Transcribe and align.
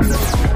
Thank 0.00 0.42
you. 0.42 0.47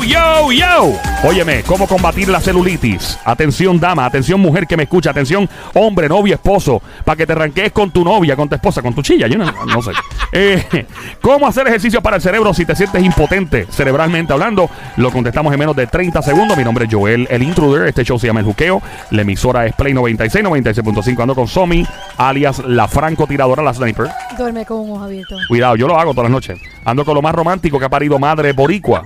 Yo, 0.00 0.50
yo, 0.50 0.52
yo. 0.52 0.92
Óyeme, 1.24 1.62
¿cómo 1.62 1.86
combatir 1.86 2.28
la 2.28 2.40
celulitis? 2.40 3.18
Atención, 3.24 3.78
dama, 3.78 4.06
atención, 4.06 4.40
mujer 4.40 4.66
que 4.66 4.76
me 4.76 4.84
escucha, 4.84 5.10
atención, 5.10 5.48
hombre, 5.74 6.08
novio, 6.08 6.34
esposo, 6.34 6.80
para 7.04 7.16
que 7.16 7.26
te 7.26 7.32
arranques 7.32 7.72
con 7.72 7.90
tu 7.90 8.02
novia, 8.02 8.34
con 8.34 8.48
tu 8.48 8.54
esposa, 8.54 8.80
con 8.80 8.94
tu 8.94 9.02
chilla, 9.02 9.26
yo 9.26 9.36
no, 9.36 9.50
no 9.66 9.82
sé. 9.82 9.92
Eh, 10.32 10.86
¿Cómo 11.20 11.48
hacer 11.48 11.66
ejercicio 11.66 12.00
para 12.00 12.14
el 12.14 12.22
cerebro 12.22 12.54
si 12.54 12.64
te 12.64 12.76
sientes 12.76 13.02
impotente 13.02 13.66
cerebralmente 13.68 14.32
hablando? 14.32 14.70
Lo 14.96 15.10
contestamos 15.10 15.52
en 15.52 15.58
menos 15.58 15.74
de 15.74 15.88
30 15.88 16.22
segundos. 16.22 16.56
Mi 16.56 16.62
nombre 16.62 16.84
es 16.84 16.94
Joel, 16.94 17.26
el 17.28 17.42
intruder. 17.42 17.88
Este 17.88 18.04
show 18.04 18.16
se 18.16 18.28
llama 18.28 18.38
El 18.38 18.46
Juqueo. 18.46 18.80
La 19.10 19.22
emisora 19.22 19.66
es 19.66 19.74
Play 19.74 19.92
96, 19.92 20.44
96.5. 20.44 21.20
Ando 21.20 21.34
con 21.34 21.48
Somi, 21.48 21.84
alias 22.16 22.60
la 22.64 22.86
francotiradora, 22.86 23.60
la 23.60 23.74
sniper. 23.74 24.08
Duerme 24.38 24.64
con 24.64 24.78
un 24.78 24.92
ojo 24.92 25.04
abierto. 25.04 25.34
Cuidado, 25.48 25.74
yo 25.74 25.88
lo 25.88 25.98
hago 25.98 26.12
todas 26.12 26.30
las 26.30 26.32
noches. 26.32 26.60
Ando 26.84 27.04
con 27.04 27.16
lo 27.16 27.22
más 27.22 27.34
romántico 27.34 27.80
que 27.80 27.86
ha 27.86 27.90
parido 27.90 28.16
madre 28.20 28.52
boricua. 28.52 29.02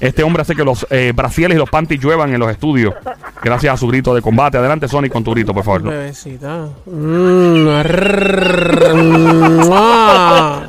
Este 0.00 0.22
hombre 0.22 0.42
hace 0.42 0.56
que 0.56 0.64
los 0.64 0.86
eh, 0.90 1.12
brasieles 1.14 1.56
y 1.56 1.58
los 1.58 1.68
panties 1.68 2.00
lluevan 2.00 2.32
en 2.32 2.40
los 2.40 2.50
estudios. 2.50 2.94
Gracias 3.42 3.74
a 3.74 3.76
su 3.76 3.86
grito 3.86 4.14
de 4.14 4.22
combate. 4.22 4.58
Adelante, 4.58 4.88
Sony, 4.88 5.08
con 5.10 5.22
tu 5.22 5.32
grito, 5.32 5.52
por 5.52 5.64
favor. 5.64 5.82
Bebecita. 5.82 6.68
Mm. 6.86 7.68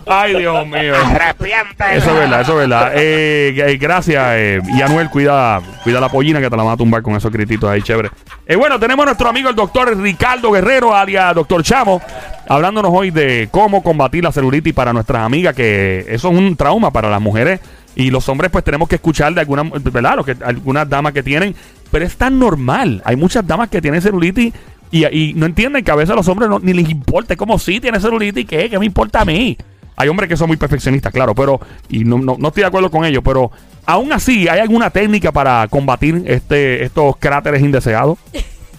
Ay, 0.07 0.35
Dios 0.37 0.67
mío. 0.67 0.93
Eso 0.95 2.09
es 2.09 2.15
verdad, 2.15 2.41
eso 2.41 2.51
es 2.51 2.57
verdad. 2.57 2.91
Eh, 2.95 3.53
eh, 3.57 3.77
gracias. 3.77 4.23
Eh, 4.35 4.61
y 4.77 4.81
Anuel, 4.81 5.09
cuida, 5.09 5.61
cuida 5.83 5.99
la 5.99 6.09
pollina 6.09 6.39
que 6.39 6.49
te 6.49 6.57
la 6.57 6.63
va 6.63 6.73
a 6.73 6.77
tumbar 6.77 7.01
con 7.01 7.15
esos 7.15 7.31
grititos 7.31 7.69
ahí, 7.69 7.81
chévere. 7.81 8.09
Eh, 8.45 8.55
bueno, 8.55 8.79
tenemos 8.79 9.03
a 9.03 9.05
nuestro 9.07 9.29
amigo 9.29 9.49
el 9.49 9.55
doctor 9.55 9.95
Ricardo 9.97 10.51
Guerrero, 10.51 10.93
alias 10.93 11.33
doctor 11.33 11.63
Chamo, 11.63 12.01
hablándonos 12.49 12.91
hoy 12.93 13.11
de 13.11 13.47
cómo 13.51 13.81
combatir 13.81 14.23
la 14.23 14.31
celulitis 14.31 14.73
para 14.73 14.91
nuestras 14.91 15.23
amigas, 15.23 15.55
que 15.55 16.05
eso 16.09 16.29
es 16.29 16.37
un 16.37 16.55
trauma 16.55 16.91
para 16.91 17.09
las 17.09 17.21
mujeres. 17.21 17.59
Y 17.95 18.09
los 18.09 18.27
hombres, 18.29 18.51
pues 18.51 18.63
tenemos 18.63 18.87
que 18.87 18.95
escuchar 18.95 19.33
de 19.33 19.41
algunas, 19.41 19.65
¿verdad? 19.83 20.15
Lo 20.15 20.23
que, 20.23 20.35
algunas 20.43 20.87
damas 20.89 21.13
que 21.13 21.23
tienen. 21.23 21.55
Pero 21.91 22.05
es 22.05 22.15
tan 22.15 22.39
normal. 22.39 23.01
Hay 23.05 23.15
muchas 23.15 23.45
damas 23.45 23.69
que 23.69 23.81
tienen 23.81 24.01
celulitis 24.01 24.53
y, 24.91 25.05
y 25.07 25.33
no 25.33 25.45
entienden 25.45 25.83
que 25.83 25.91
a 25.91 25.95
veces 25.95 26.11
a 26.11 26.15
los 26.15 26.27
hombres 26.27 26.49
no- 26.49 26.59
ni 26.59 26.73
les 26.73 26.89
importa. 26.89 27.33
Es 27.33 27.37
como 27.37 27.59
si 27.59 27.79
tiene 27.81 27.99
celulitis, 27.99 28.45
¿qué? 28.45 28.69
¿Qué 28.69 28.79
me 28.79 28.85
importa 28.85 29.21
a 29.21 29.25
mí? 29.25 29.57
Hay 29.97 30.07
hombres 30.07 30.29
que 30.29 30.37
son 30.37 30.47
muy 30.47 30.57
perfeccionistas, 30.57 31.11
claro, 31.11 31.35
pero. 31.35 31.59
Y 31.89 32.03
no, 32.05 32.17
no, 32.17 32.37
no 32.39 32.47
estoy 32.47 32.61
de 32.61 32.67
acuerdo 32.67 32.89
con 32.89 33.03
ellos, 33.05 33.21
pero. 33.25 33.51
Aún 33.85 34.13
así, 34.13 34.47
¿hay 34.47 34.59
alguna 34.59 34.89
técnica 34.91 35.31
para 35.31 35.67
combatir 35.67 36.23
este, 36.27 36.83
estos 36.83 37.17
cráteres 37.17 37.61
indeseados? 37.61 38.17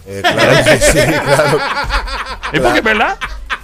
Eh, 0.07 0.21
claro 0.23 0.65
que 0.65 0.77
sí, 0.79 0.99
claro, 0.99 1.59
Es 2.53 2.61
porque, 2.61 2.81
¿verdad? 2.81 3.17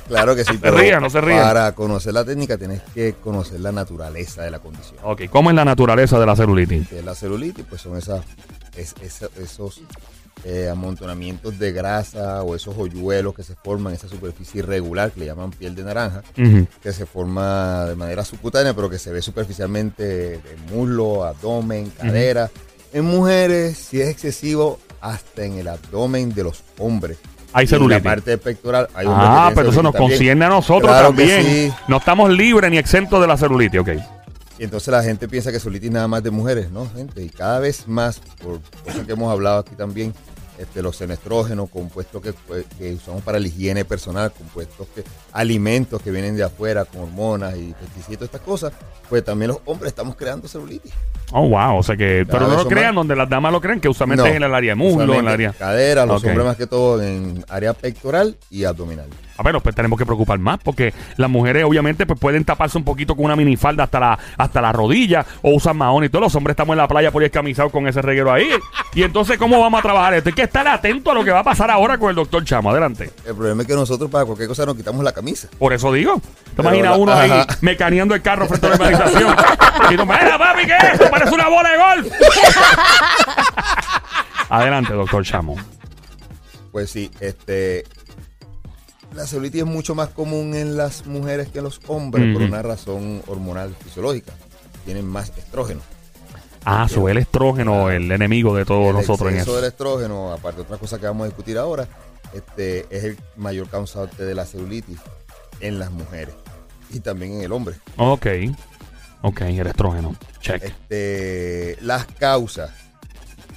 Claro 0.09 0.35
que 0.35 0.45
sí. 0.45 0.57
se 0.63 0.71
rían, 0.71 1.03
no 1.03 1.11
se 1.11 1.21
rían. 1.21 1.43
Para 1.43 1.73
conocer 1.73 2.13
la 2.15 2.25
técnica 2.25 2.59
tienes 2.59 2.83
que 2.95 3.15
conocer 3.23 3.61
la 3.61 3.71
naturaleza 3.73 4.43
de 4.43 4.51
la 4.51 4.59
condición. 4.59 4.99
Ok, 5.05 5.23
¿cómo 5.31 5.51
es 5.51 5.57
la 5.57 5.65
naturaleza 5.65 6.19
de 6.19 6.27
la 6.27 6.35
celulitis? 6.35 6.91
La 7.05 7.15
celulitis, 7.15 7.65
pues 7.69 7.81
son 7.83 7.97
esas, 7.97 8.25
es- 8.77 8.95
esa- 9.03 9.29
esos 9.41 9.81
eh, 10.45 10.69
amontonamientos 10.71 11.59
de 11.59 11.73
grasa 11.73 12.45
o 12.45 12.55
esos 12.55 12.73
hoyuelos 12.79 13.35
que 13.35 13.43
se 13.43 13.57
forman 13.57 13.93
en 13.93 13.97
esa 13.99 14.09
superficie 14.09 14.61
irregular 14.61 15.11
que 15.11 15.19
le 15.21 15.27
llaman 15.27 15.51
piel 15.51 15.75
de 15.75 15.83
naranja, 15.83 16.23
que 16.81 16.93
se 16.93 17.07
forma 17.07 17.87
de 17.87 17.97
manera 17.97 18.25
subcutánea, 18.25 18.73
pero 18.73 18.89
que 18.89 18.99
se 19.01 19.11
ve 19.11 19.21
superficialmente 19.21 20.05
de 20.05 20.41
muslo, 20.71 21.25
abdomen, 21.25 21.91
cadera. 21.91 22.51
En 22.93 23.05
mujeres, 23.05 23.77
si 23.79 24.01
es 24.01 24.09
excesivo, 24.11 24.79
hasta 25.01 25.45
en 25.45 25.55
el 25.55 25.67
abdomen 25.69 26.33
de 26.33 26.45
los 26.45 26.63
hombres. 26.79 27.19
Hay 27.59 27.67
celulitis. 27.67 28.05
la 28.05 28.11
parte 28.11 28.39
pectoral 28.39 28.89
hay 28.95 29.07
Ah, 29.09 29.51
pero 29.55 29.71
eso 29.71 29.83
nos 29.83 29.95
concierne 29.95 30.45
a 30.45 30.49
nosotros 30.49 30.91
Claro 30.91 31.09
también. 31.09 31.43
sí. 31.45 31.73
No 31.89 31.97
estamos 31.99 32.31
libres 32.31 32.71
ni 32.71 32.79
exentos 32.79 33.21
de 33.21 33.27
la 33.27 33.37
celulitis, 33.37 33.81
ok. 33.81 33.89
Y 34.59 34.65
entonces 34.65 34.89
la 34.89 35.03
gente 35.03 35.29
piensa 35.29 35.53
que 35.53 35.61
celulitis 35.61 35.91
nada 35.91 36.09
más 36.09 36.23
de 36.23 36.31
mujeres, 36.31 36.71
¿no, 36.71 36.89
gente? 36.95 37.23
Y 37.23 37.29
cada 37.29 37.61
vez 37.61 37.87
más, 37.87 38.21
por 38.43 38.61
cosas 38.85 39.07
que 39.07 39.13
hemos 39.13 39.31
hablado 39.31 39.59
aquí 39.61 39.75
también, 39.77 40.13
este, 40.59 40.83
los 40.83 40.97
senestrógenos, 40.97 41.71
compuestos 41.71 42.21
que, 42.21 42.33
pues, 42.33 42.67
que 42.79 42.95
usamos 42.95 43.23
para 43.23 43.39
la 43.39 43.47
higiene 43.47 43.85
personal, 43.85 44.33
compuestos 44.33 44.87
que, 44.95 45.05
alimentos 45.33 46.03
que 46.03 46.11
vienen 46.11 46.37
de 46.37 46.45
afuera 46.45 46.85
con 46.85 47.03
hormonas 47.03 47.57
y 47.57 47.73
pesticidas, 47.73 48.19
todas 48.19 48.29
estas 48.29 48.41
cosas, 48.41 48.73
pues 49.09 49.25
también 49.25 49.49
los 49.49 49.59
hombres 49.65 49.91
estamos 49.91 50.17
creando 50.17 50.49
celulitis. 50.49 50.93
Oh, 51.33 51.49
wow. 51.49 51.79
O 51.79 51.83
sea 51.83 51.97
que. 51.97 52.25
Cada 52.27 52.39
pero 52.39 52.51
no 52.51 52.63
lo 52.63 52.69
crean 52.69 52.95
más. 52.95 52.97
donde 52.97 53.17
las 53.17 53.29
damas 53.29 53.53
lo 53.53 53.61
creen, 53.61 53.81
que 53.81 53.89
usualmente 53.89 54.23
No, 54.23 54.29
es 54.29 54.37
en 54.37 54.43
el 54.43 54.55
área 54.55 54.73
de 54.73 54.77
muslo, 54.77 55.15
en 55.15 55.21
el 55.21 55.29
área. 55.29 55.53
Cadera, 55.53 56.07
los 56.07 56.25
hombres 56.25 56.45
más 56.45 56.57
que 56.57 56.67
todo 56.67 57.03
en 57.03 57.45
área 57.49 57.73
pectoral 57.73 58.37
y 58.51 58.65
abdominal. 58.65 59.09
A 59.39 59.43
ver, 59.43 59.57
pues 59.63 59.75
tenemos 59.75 59.99
que 59.99 60.05
preocupar 60.05 60.39
más 60.39 60.59
porque 60.63 60.93
las 61.17 61.31
mujeres 61.31 61.65
obviamente 61.65 62.07
pues 62.07 62.19
pueden 62.19 62.45
taparse 62.45 62.77
un 62.77 62.85
poquito 62.85 63.15
con 63.15 63.27
una 63.27 63.37
minifalda 63.37 63.85
hasta 63.85 64.01
la 64.01 64.19
hasta 64.37 64.61
la 64.61 64.73
rodilla 64.73 65.25
o 65.43 65.55
usan 65.55 65.77
mahón 65.77 66.03
y 66.05 66.09
todos 66.09 66.25
los 66.25 66.35
hombres 66.35 66.55
estamos 66.55 66.75
en 66.75 66.79
la 66.79 66.89
playa 66.89 67.13
por 67.13 67.23
ahí 67.23 67.27
escamisados 67.27 67.71
con 67.71 67.87
ese 67.87 68.03
reguero 68.03 68.33
ahí. 68.33 68.49
Y 68.95 69.03
entonces, 69.05 69.39
¿cómo 69.39 69.61
vamos 69.61 69.79
a 69.79 69.83
trabajar 69.83 70.15
esto? 70.15 70.31
Hay 70.31 70.35
que 70.35 70.43
estar 70.43 70.67
atento 70.67 71.13
a 71.13 71.15
lo 71.15 71.25
que 71.25 71.31
va 71.31 71.41
a 71.41 71.45
pasar 71.45 71.71
ahora 71.71 71.99
con 71.99 72.11
el 72.11 72.17
doctor 72.17 72.45
Chamo. 72.45 72.71
Adelante. 72.71 73.11
El 73.25 73.35
problema 73.35 73.63
es 73.63 73.69
que 73.69 73.75
nosotros 73.75 74.11
para 74.11 74.25
cualquier 74.25 74.49
cosa 74.49 74.67
nos 74.67 74.77
quitamos 74.77 75.05
la 75.05 75.13
camisa. 75.13 75.49
Por 75.59 75.73
eso 75.73 75.93
digo. 75.93 76.21
¿Te 76.57 76.63
imaginas 76.63 76.99
uno 76.99 77.13
ahí 77.13 77.31
mecaneando 77.61 78.15
el 78.15 78.23
carro 78.23 78.47
frente 78.49 78.67
a 78.67 78.71
la 78.71 78.77
urbanización? 78.77 79.37
y 79.91 79.97
tú, 79.97 80.05
mira, 80.05 80.39
papi, 80.39 80.67
¿qué 80.67 80.77
es 80.77 80.85
esto? 80.95 81.11
Parece 81.11 81.35
una 81.35 81.49
bola 81.49 81.71
de 81.71 81.79
golf. 81.79 82.13
Adelante, 84.49 84.95
doctor 84.95 85.25
Chamo. 85.25 85.57
Pues 86.73 86.91
sí, 86.91 87.11
este. 87.21 87.85
La 89.15 89.27
celulitis 89.27 89.63
es 89.63 89.67
mucho 89.67 89.95
más 89.95 90.09
común 90.11 90.55
en 90.55 90.77
las 90.77 91.07
mujeres 91.07 91.49
que 91.49 91.59
en 91.59 91.65
los 91.65 91.81
hombres 91.89 92.33
por 92.33 92.43
una 92.43 92.63
razón 92.63 93.23
hormonal 93.27 93.75
fisiológica. 93.75 94.33
Tienen 94.85 95.07
más 95.07 95.33
estrógeno. 95.37 95.81
Ah, 96.65 96.87
sube 96.89 97.13
el 97.13 97.19
estrógeno, 97.19 97.91
el 97.91 98.11
enemigo 98.13 98.55
de 98.55 98.65
todos 98.65 98.89
el 98.89 98.97
nosotros 98.97 99.33
en 99.33 99.39
eso. 99.39 99.57
del 99.57 99.67
estrógeno, 99.67 100.33
aparte 100.33 100.59
de 100.59 100.63
otras 100.65 100.79
cosas 100.79 100.99
que 100.99 101.07
vamos 101.07 101.23
a 101.25 101.27
discutir 101.27 101.57
ahora, 101.57 101.89
este 102.35 102.87
es 102.91 103.05
el 103.05 103.19
mayor 103.37 103.69
causante 103.69 104.25
de 104.25 104.35
la 104.35 104.45
celulitis 104.45 104.99
en 105.61 105.79
las 105.79 105.91
mujeres 105.91 106.35
y 106.91 107.01
también 107.01 107.35
en 107.35 107.43
el 107.43 107.53
hombre. 107.53 107.77
Ok. 107.97 108.27
Ok, 109.23 109.41
el 109.43 109.67
estrógeno. 109.67 110.15
Check. 110.41 110.63
Este, 110.63 111.79
las 111.81 112.07
causas, 112.07 112.71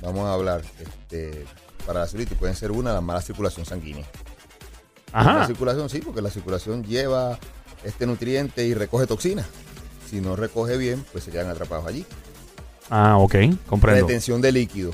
vamos 0.02 0.26
a 0.26 0.34
hablar, 0.34 0.62
este, 0.80 1.46
para 1.86 2.00
la 2.02 2.08
celulitis 2.08 2.38
pueden 2.38 2.56
ser 2.56 2.72
una, 2.72 2.94
la 2.94 3.02
mala 3.02 3.22
circulación 3.22 3.66
sanguínea. 3.66 4.06
La 5.14 5.48
circulación 5.48 5.90
sí, 5.90 6.00
porque 6.00 6.22
la 6.22 6.30
circulación 6.30 6.84
lleva 6.84 7.38
este 7.84 8.06
nutriente 8.06 8.66
y 8.66 8.74
recoge 8.74 9.08
toxinas. 9.08 9.48
Si 10.10 10.22
no 10.22 10.36
recoge 10.36 10.78
bien, 10.78 11.04
pues 11.12 11.24
se 11.24 11.32
quedan 11.32 11.50
atrapados 11.50 11.88
allí. 11.88 12.06
Ah, 12.90 13.18
ok. 13.18 13.36
Comprendo. 13.68 14.08
Retención 14.08 14.42
de 14.42 14.52
líquido. 14.52 14.92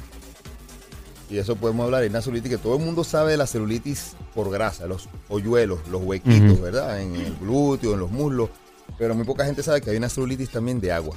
Y 1.30 1.38
eso 1.40 1.56
podemos 1.56 1.84
hablar 1.84 2.04
en 2.04 2.12
una 2.12 2.22
celulitis 2.22 2.52
que 2.52 2.58
todo 2.58 2.78
el 2.78 2.84
mundo 2.84 3.04
sabe 3.04 3.32
de 3.32 3.38
la 3.38 3.48
celulitis 3.48 4.16
por 4.34 4.50
grasa, 4.50 4.86
los 4.88 5.10
hoyuelos, 5.28 5.80
los 5.90 6.02
huequitos. 6.04 6.62
¿verdad? 6.62 7.02
En 7.02 7.16
el 7.16 7.36
glúteo, 7.36 7.94
en 7.94 8.00
los 8.00 8.12
muslos. 8.12 8.50
Pero 8.98 9.14
muy 9.14 9.26
poca 9.26 9.46
gente 9.46 9.62
sabe 9.62 9.82
que 9.82 9.90
hay 9.90 9.98
una 9.98 10.10
celulitis 10.10 10.50
también 10.50 10.80
de 10.80 10.92
agua. 10.92 11.16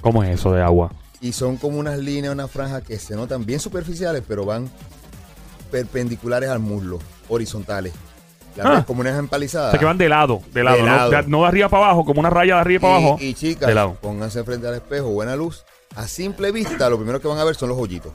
¿Cómo 0.00 0.24
es 0.24 0.40
eso 0.40 0.52
de 0.52 0.62
agua? 0.62 0.92
Y 1.20 1.32
son 1.32 1.56
como 1.56 1.78
unas 1.78 1.98
líneas, 1.98 2.34
unas 2.34 2.50
franjas 2.50 2.82
que 2.82 2.98
se 2.98 3.14
notan 3.14 3.46
bien 3.46 3.60
superficiales, 3.60 4.22
pero 4.26 4.44
van 4.44 4.68
perpendiculares 5.70 6.50
al 6.50 6.58
muslo, 6.58 6.98
horizontales. 7.28 7.92
Las 8.56 8.66
Ah. 8.66 8.70
ves 8.76 8.84
como 8.84 9.00
unas 9.00 9.18
empalizadas. 9.18 9.68
O 9.68 9.70
sea, 9.72 9.80
que 9.80 9.86
van 9.86 9.98
de 9.98 10.08
lado, 10.08 10.42
de 10.52 10.62
lado, 10.64 10.76
De 10.78 10.82
¿no? 10.84 11.10
De, 11.10 11.22
no 11.26 11.42
de 11.42 11.48
arriba 11.48 11.68
para 11.68 11.86
abajo, 11.86 12.04
como 12.04 12.20
una 12.20 12.30
raya 12.30 12.54
de 12.54 12.60
arriba 12.60 12.80
para 12.82 12.96
abajo. 12.96 13.18
Y, 13.20 13.34
chicas, 13.34 13.68
de 13.68 13.74
lado. 13.74 13.96
pónganse 14.00 14.44
frente 14.44 14.66
al 14.68 14.74
espejo, 14.74 15.08
buena 15.08 15.34
luz. 15.36 15.64
A 15.96 16.06
simple 16.08 16.50
vista, 16.52 16.88
lo 16.90 16.96
primero 16.96 17.20
que 17.20 17.28
van 17.28 17.38
a 17.38 17.44
ver 17.44 17.54
son 17.54 17.68
los 17.68 17.78
hoyitos. 17.78 18.12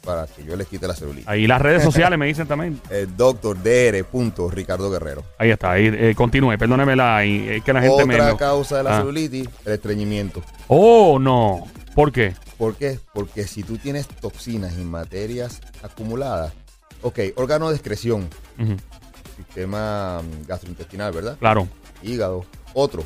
para 0.03 0.27
que 0.27 0.43
yo 0.43 0.55
les 0.55 0.67
quite 0.67 0.87
la 0.87 0.95
celulitis. 0.95 1.27
Ahí 1.27 1.47
las 1.47 1.61
redes 1.61 1.83
sociales 1.83 2.17
me 2.17 2.25
dicen 2.27 2.47
también. 2.47 2.79
El 2.89 3.15
doctor 3.15 3.57
Dr. 3.61 4.55
Ricardo 4.55 4.89
Guerrero. 4.89 5.23
Ahí 5.37 5.51
está, 5.51 5.71
ahí 5.71 5.87
eh, 5.87 6.13
continúe, 6.15 6.57
perdóneme 6.57 6.95
la, 6.95 7.23
es 7.23 7.63
que 7.63 7.73
la 7.73 7.81
gente 7.81 8.05
me... 8.05 8.15
Otra 8.15 8.37
causa 8.37 8.77
de 8.77 8.83
la 8.83 8.97
Ah. 8.97 8.99
celulitis, 9.01 9.47
el 9.65 9.73
estreñimiento. 9.73 10.41
Oh, 10.67 11.17
no. 11.19 11.67
¿Por 11.95 12.11
qué? 12.11 12.35
¿Por 12.57 12.75
qué? 12.75 12.99
Porque 13.13 13.45
si 13.47 13.63
tú 13.63 13.77
tienes 13.77 14.07
toxinas 14.07 14.73
y 14.77 14.83
materias 14.83 15.61
acumuladas, 15.81 16.53
ok, 17.01 17.19
órgano 17.35 17.69
de 17.69 17.75
excreción, 17.75 18.29
Ujú, 18.59 18.75
sistema 19.37 20.21
mm, 20.21 20.47
gastrointestinal, 20.47 21.11
¿verdad? 21.13 21.37
Claro. 21.39 21.67
hígado, 22.03 22.45
otro, 22.73 23.03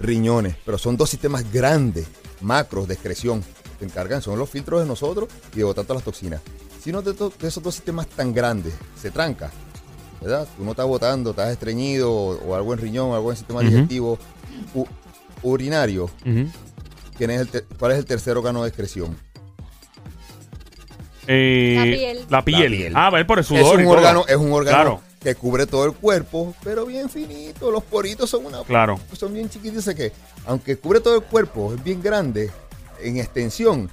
riñones, 0.00 0.54
pero 0.64 0.78
son 0.78 0.96
dos 0.96 1.10
sistemas 1.10 1.50
grandes, 1.52 2.06
macros 2.40 2.88
de 2.88 2.94
excreción, 2.94 3.42
que 3.82 3.86
encargan, 3.86 4.22
son 4.22 4.38
los 4.38 4.48
filtros 4.48 4.80
de 4.80 4.86
nosotros 4.86 5.28
y 5.52 5.58
de 5.58 5.64
botar 5.64 5.84
todas 5.84 5.98
las 5.98 6.04
toxinas. 6.04 6.40
Si 6.80 6.90
uno 6.90 7.02
de, 7.02 7.14
to- 7.14 7.32
de 7.38 7.48
esos 7.48 7.62
dos 7.62 7.74
sistemas 7.74 8.06
tan 8.06 8.32
grandes 8.32 8.72
se 9.00 9.10
tranca, 9.10 9.50
¿verdad? 10.20 10.46
Tú 10.56 10.64
no 10.64 10.70
estás 10.70 10.86
botando, 10.86 11.30
estás 11.30 11.50
estreñido 11.50 12.12
o, 12.12 12.38
o 12.48 12.54
algo 12.54 12.72
en 12.74 12.78
riñón, 12.80 13.12
algo 13.12 13.30
en 13.30 13.36
sistema 13.36 13.60
digestivo, 13.60 14.18
u- 14.74 14.86
urinario, 15.42 16.04
Ujú. 16.04 16.46
¿quién 17.18 17.30
es 17.30 17.40
el 17.40 17.48
ter- 17.48 17.64
¿cuál 17.78 17.92
es 17.92 17.98
el 17.98 18.04
tercer 18.04 18.36
órgano 18.36 18.62
de 18.62 18.68
excreción? 18.68 19.16
Eh, 21.26 21.74
La 21.76 21.82
piel. 21.84 22.26
La 22.30 22.44
piel. 22.44 22.70
La 22.72 22.76
piel. 22.78 22.92
Ah, 22.96 23.10
ver 23.10 23.26
por 23.26 23.38
el 23.38 23.42
Es 23.42 23.48
sudor. 23.48 23.80
y 23.80 23.82
un 23.84 23.88
todo. 23.88 23.92
órgano, 23.98 24.24
es 24.28 24.36
un 24.36 24.52
órgano 24.52 24.76
Claro. 24.76 25.00
que 25.20 25.34
cubre 25.36 25.66
todo 25.66 25.84
el 25.86 25.92
cuerpo, 25.92 26.54
pero 26.64 26.84
bien 26.86 27.08
finito, 27.08 27.70
los 27.70 27.82
poritos 27.84 28.28
son 28.30 28.46
una 28.46 28.62
Claro. 28.64 28.98
son 29.12 29.32
bien 29.34 29.48
chiquitos, 29.48 29.84
que 29.94 30.12
aunque 30.46 30.76
cubre 30.78 31.00
todo 31.00 31.14
el 31.16 31.22
cuerpo, 31.22 31.74
es 31.74 31.82
bien 31.84 32.02
grande 32.02 32.50
en 33.02 33.18
extensión, 33.18 33.90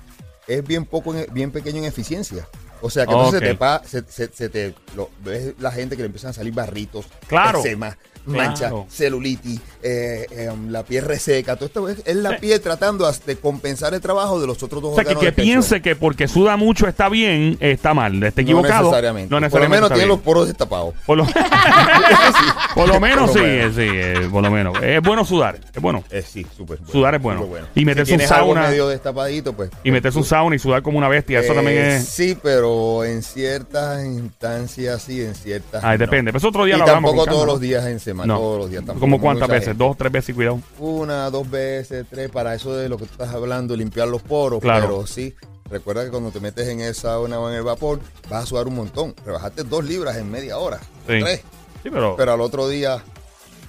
es 0.48 0.64
bien 0.66 0.86
poco, 0.86 1.14
en- 1.16 1.32
bien 1.34 1.52
pequeño 1.52 1.80
en 1.80 1.86
eficiencia. 1.86 2.48
O 2.82 2.90
sea 2.90 3.06
que 3.06 3.12
entonces 3.12 3.40
se 3.42 3.46
te, 3.48 3.56
pa- 3.56 3.82
se, 3.86 4.04
se- 4.08 4.32
se 4.34 4.48
te 4.50 4.74
lo- 4.96 5.10
ves 5.24 5.54
la 5.60 5.72
gente 5.72 5.96
que 5.98 6.02
le 6.02 6.06
empiezan 6.08 6.30
a 6.30 6.34
salir 6.34 6.54
barritos, 6.54 7.06
Claro. 7.28 7.60
eczema, 7.60 7.98
mancha, 8.26 8.68
Claro. 8.70 8.86
celulitis, 8.90 9.60
eh, 9.82 10.26
eh, 10.32 10.52
la 10.70 10.84
piel 10.84 11.06
reseca, 11.06 11.56
todo 11.56 11.66
esto 11.90 11.90
es, 11.90 12.16
la 12.16 12.38
piel 12.38 12.60
tratando 12.62 13.10
de 13.26 13.36
compensar 13.38 13.94
el 13.94 14.02
trabajo 14.02 14.40
de 14.40 14.48
los 14.48 14.62
otros 14.64 14.82
dos 14.82 14.92
O 14.94 14.96
sea, 14.96 15.04
que, 15.06 15.16
que 15.16 15.32
piense 15.32 15.82
que 15.82 15.96
porque 15.96 16.28
suda 16.28 16.58
mucho 16.58 16.88
está 16.88 17.10
bien, 17.10 17.58
está 17.60 17.94
mal. 17.94 18.22
Está 18.24 18.42
equivocado. 18.42 18.84
No 18.84 18.90
necesariamente. 18.90 19.30
No 19.30 19.30
Por 19.30 19.42
lo 19.42 19.46
necesariamente 19.46 19.78
menos 19.78 19.90
tiene 19.90 20.00
bien. 20.06 20.10
los 20.10 20.20
poros 20.20 20.48
destapados. 20.48 20.94
Por 21.06 21.18
lo, 21.18 21.26
por 22.76 22.88
lo 22.88 23.00
menos 23.00 23.32
Por 23.32 23.40
sí, 23.40 23.40
lo 23.40 23.46
menos. 23.46 23.68
eh, 23.68 23.72
sí, 23.76 23.82
eh, 24.24 24.28
por 24.32 24.44
lo 24.44 24.52
menos. 24.52 24.78
Es 24.82 25.02
bueno 25.02 25.26
sudar, 25.26 25.60
es 25.74 25.82
bueno. 25.82 26.04
Eh, 26.10 26.22
sí, 26.22 26.46
súper 26.56 26.78
bueno. 26.80 26.92
Sudar 26.92 27.16
es 27.16 27.22
bueno. 27.22 27.42
súper 27.42 27.66
Y 27.76 27.86
meterse 27.86 28.10
si 28.12 28.16
un 28.16 28.22
algo 28.22 28.54
sauna. 28.54 28.68
medio 28.70 28.88
destapadito, 28.88 29.54
pues. 29.54 29.70
Y 29.84 29.92
meterse 29.92 30.18
un 30.18 30.26
sauna 30.26 30.56
y 30.56 30.60
sudar 30.60 30.82
como 30.82 30.98
una 30.98 31.08
bestia, 31.08 31.40
eso 31.40 31.54
Eh, 31.54 31.56
también 31.56 31.78
es... 31.78 32.06
Sí, 32.08 32.38
pero 32.42 33.04
en 33.04 33.24
ciertas 33.24 34.04
instancias 34.06 35.02
sí, 35.02 35.22
en 35.22 35.36
ciertas. 35.36 35.84
Ay, 35.84 35.98
no. 35.98 36.06
depende. 36.06 36.32
Pero 36.32 36.38
eso 36.40 36.50
otro 36.50 36.66
día 36.66 36.76
y 36.76 36.78
lo 36.80 36.84
hablamos 36.84 37.12
tampoco 37.12 37.30
todos 37.30 37.46
los 37.48 37.60
días 37.60 37.86
en 37.86 38.00
semana, 38.00 38.19
No. 38.28 38.38
todos 38.38 38.60
los 38.60 38.70
días 38.70 38.86
tampoco. 38.86 39.00
¿Como 39.00 39.20
cuántas 39.20 39.48
veces? 39.48 39.70
gente. 39.70 39.84
¿Dos, 39.84 39.98
tres 39.98 40.12
veces? 40.12 40.36
Cuidado. 40.36 40.60
Una, 40.80 41.30
dos 41.30 41.50
veces, 41.50 42.06
tres, 42.10 42.30
para 42.30 42.54
eso 42.56 42.76
de 42.76 42.90
lo 42.90 42.98
que 42.98 43.06
tú 43.06 43.12
estás 43.14 43.34
hablando, 43.34 43.76
limpiar 43.76 44.08
los 44.08 44.22
poros. 44.22 44.60
Claro. 44.60 44.88
Pero 44.88 45.08
sí, 45.08 45.34
recuerda 45.70 46.04
que 46.04 46.12
cuando 46.12 46.32
te 46.32 46.40
metes 46.40 46.68
en 46.68 46.82
el 46.82 46.96
sauna 46.96 47.40
o 47.40 47.50
en 47.50 47.56
el 47.56 47.64
vapor, 47.64 48.00
vas 48.30 48.44
a 48.44 48.46
sudar 48.46 48.68
un 48.68 48.76
montón. 48.76 49.16
Rebajaste 49.26 49.64
dos 49.64 49.84
libras 49.84 50.18
en 50.18 50.30
media 50.30 50.58
hora. 50.58 50.80
Sí. 50.80 51.20
Tres. 51.20 51.42
Sí, 51.84 51.90
pero... 51.90 52.16
Pero 52.18 52.34
al 52.34 52.42
otro 52.42 52.68
día, 52.68 53.02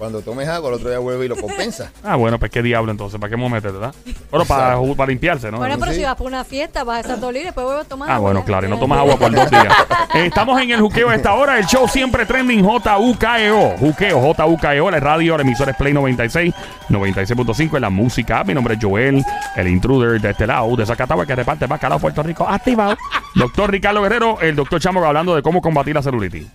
cuando 0.00 0.20
tomes 0.22 0.48
agua, 0.48 0.70
al 0.70 0.74
otro 0.74 0.88
día 0.88 0.98
vuelve 0.98 1.26
y 1.26 1.28
lo 1.28 1.36
compensa. 1.36 1.92
Ah, 2.02 2.16
bueno, 2.16 2.38
pues 2.40 2.50
qué 2.50 2.62
diablo 2.62 2.90
entonces, 2.90 3.20
¿para 3.20 3.30
qué 3.30 3.36
me 3.36 3.48
metes, 3.48 3.72
verdad? 3.72 3.94
Bueno, 4.30 4.44
para, 4.46 5.06
limpiarse, 5.06 5.50
¿no? 5.50 5.58
Bueno, 5.58 5.76
pero 5.78 5.92
Sí. 5.92 5.98
si 5.98 6.04
vas 6.04 6.16
por 6.16 6.26
una 6.26 6.42
fiesta, 6.44 6.82
vas 6.82 6.96
a 6.96 7.00
estar 7.02 7.20
dos 7.20 7.32
libres, 7.32 7.48
después 7.48 7.66
vuelves 7.66 7.84
a 7.86 7.88
tomar 7.88 8.10
Ah, 8.10 8.14
agua, 8.14 8.28
bueno, 8.30 8.40
ya. 8.40 8.46
claro, 8.46 8.66
y 8.66 8.70
no 8.70 8.78
tomas 8.78 8.98
agua 8.98 9.16
por 9.16 9.30
dos 9.32 9.50
días. 9.50 9.66
Eh, 10.14 10.26
estamos 10.26 10.60
en 10.60 10.70
el 10.70 10.80
juqueo 10.80 11.10
a 11.10 11.14
esta 11.14 11.34
hora, 11.34 11.58
el 11.58 11.66
show 11.66 11.86
siempre 11.86 12.24
trending 12.26 12.64
JUKEO. 12.64 13.76
Juqueo, 13.78 14.34
JUKEO, 14.34 14.90
la 14.90 14.98
radio, 15.00 15.36
la 15.36 15.42
emisora 15.42 15.72
es 15.72 15.76
Play 15.76 15.92
96, 15.92 16.54
96.5 16.88 17.76
en 17.76 17.82
la 17.82 17.90
música. 17.90 18.42
Mi 18.44 18.54
nombre 18.54 18.74
es 18.74 18.80
Joel, 18.82 19.22
el 19.56 19.68
intruder 19.68 20.20
de 20.20 20.30
este 20.30 20.46
lado, 20.46 20.74
de 20.76 20.86
Zacatagua, 20.86 21.26
que 21.26 21.34
reparte 21.36 21.66
bacalao 21.66 21.98
Puerto 22.00 22.22
Rico, 22.22 22.48
activado. 22.48 22.96
Doctor 23.34 23.70
Ricardo 23.70 24.02
Guerrero, 24.02 24.40
el 24.40 24.56
doctor 24.56 24.80
Chamo 24.80 25.04
hablando 25.04 25.34
de 25.36 25.42
cómo 25.42 25.60
combatir 25.60 25.94
la 25.94 26.02
celulitis. 26.02 26.46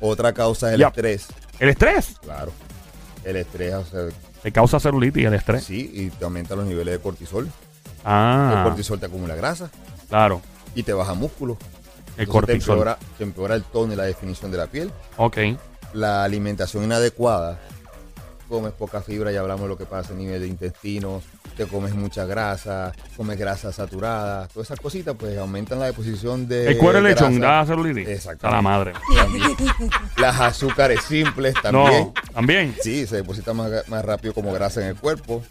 Otra 0.00 0.32
causa 0.32 0.68
es 0.68 0.74
el 0.74 0.80
Ya. 0.80 0.88
estrés. 0.88 1.28
El 1.58 1.70
estrés, 1.70 2.16
Claro. 2.22 2.52
El 3.26 3.36
estrés, 3.36 3.74
o 3.74 3.84
sea, 3.84 4.00
te 4.42 4.52
causa 4.52 4.78
celulitis, 4.78 5.24
el 5.26 5.34
estrés. 5.34 5.64
sí, 5.64 5.90
y 5.92 6.10
te 6.10 6.24
aumenta 6.24 6.54
los 6.54 6.64
niveles 6.64 6.94
de 6.94 7.00
cortisol. 7.00 7.44
El 7.46 7.50
Ah, 8.04 8.62
cortisol 8.64 9.00
te 9.00 9.06
acumula 9.06 9.34
grasa 9.34 9.68
claro, 10.08 10.40
y 10.76 10.82
te 10.84 10.92
baja 10.92 11.14
músculo. 11.14 11.58
el 12.16 12.22
Entonces 12.22 12.26
Te 12.26 12.26
cortisol. 12.26 12.74
empeora, 12.78 12.98
te 13.18 13.24
empeora 13.24 13.54
el 13.56 13.64
tono 13.64 13.92
y 13.92 13.96
la 13.96 14.04
definición 14.04 14.50
de 14.52 14.58
la 14.58 14.66
piel. 14.68 14.92
Ok, 15.16 15.38
La 15.92 16.22
alimentación 16.24 16.84
inadecuada. 16.84 17.58
Comes 18.48 18.72
poca 18.74 19.02
fibra, 19.02 19.32
ya 19.32 19.40
hablamos 19.40 19.62
de 19.64 19.68
lo 19.70 19.76
que 19.76 19.86
pasa 19.86 20.12
a 20.12 20.16
nivel 20.16 20.40
de 20.40 20.46
intestinos. 20.46 21.24
Te 21.56 21.64
comes 21.66 21.94
mucha 21.94 22.26
grasa, 22.26 22.92
comes 23.16 23.38
grasa 23.38 23.72
saturada. 23.72 24.46
Todas 24.48 24.66
esas 24.68 24.78
cositas 24.80 25.14
pues 25.18 25.38
aumentan 25.38 25.78
la 25.78 25.86
deposición 25.86 26.46
de 26.46 26.68
el 26.68 26.76
cuero 26.76 27.00
de 27.02 27.08
lechón 27.10 27.40
da 27.40 27.64
celulitis. 27.64 28.06
Exactamente. 28.08 28.46
A 28.46 28.50
la 28.58 28.62
madre. 28.62 28.92
También. 29.16 29.56
Las 30.18 30.38
azúcares 30.40 31.00
simples 31.02 31.54
también. 31.62 31.84
No, 32.04 32.12
también. 32.34 32.74
Sí, 32.82 33.06
se 33.06 33.16
deposita 33.16 33.54
más, 33.54 33.70
más 33.88 34.04
rápido 34.04 34.34
como 34.34 34.52
grasa 34.52 34.82
en 34.82 34.88
el 34.88 34.96
cuerpo. 34.96 35.42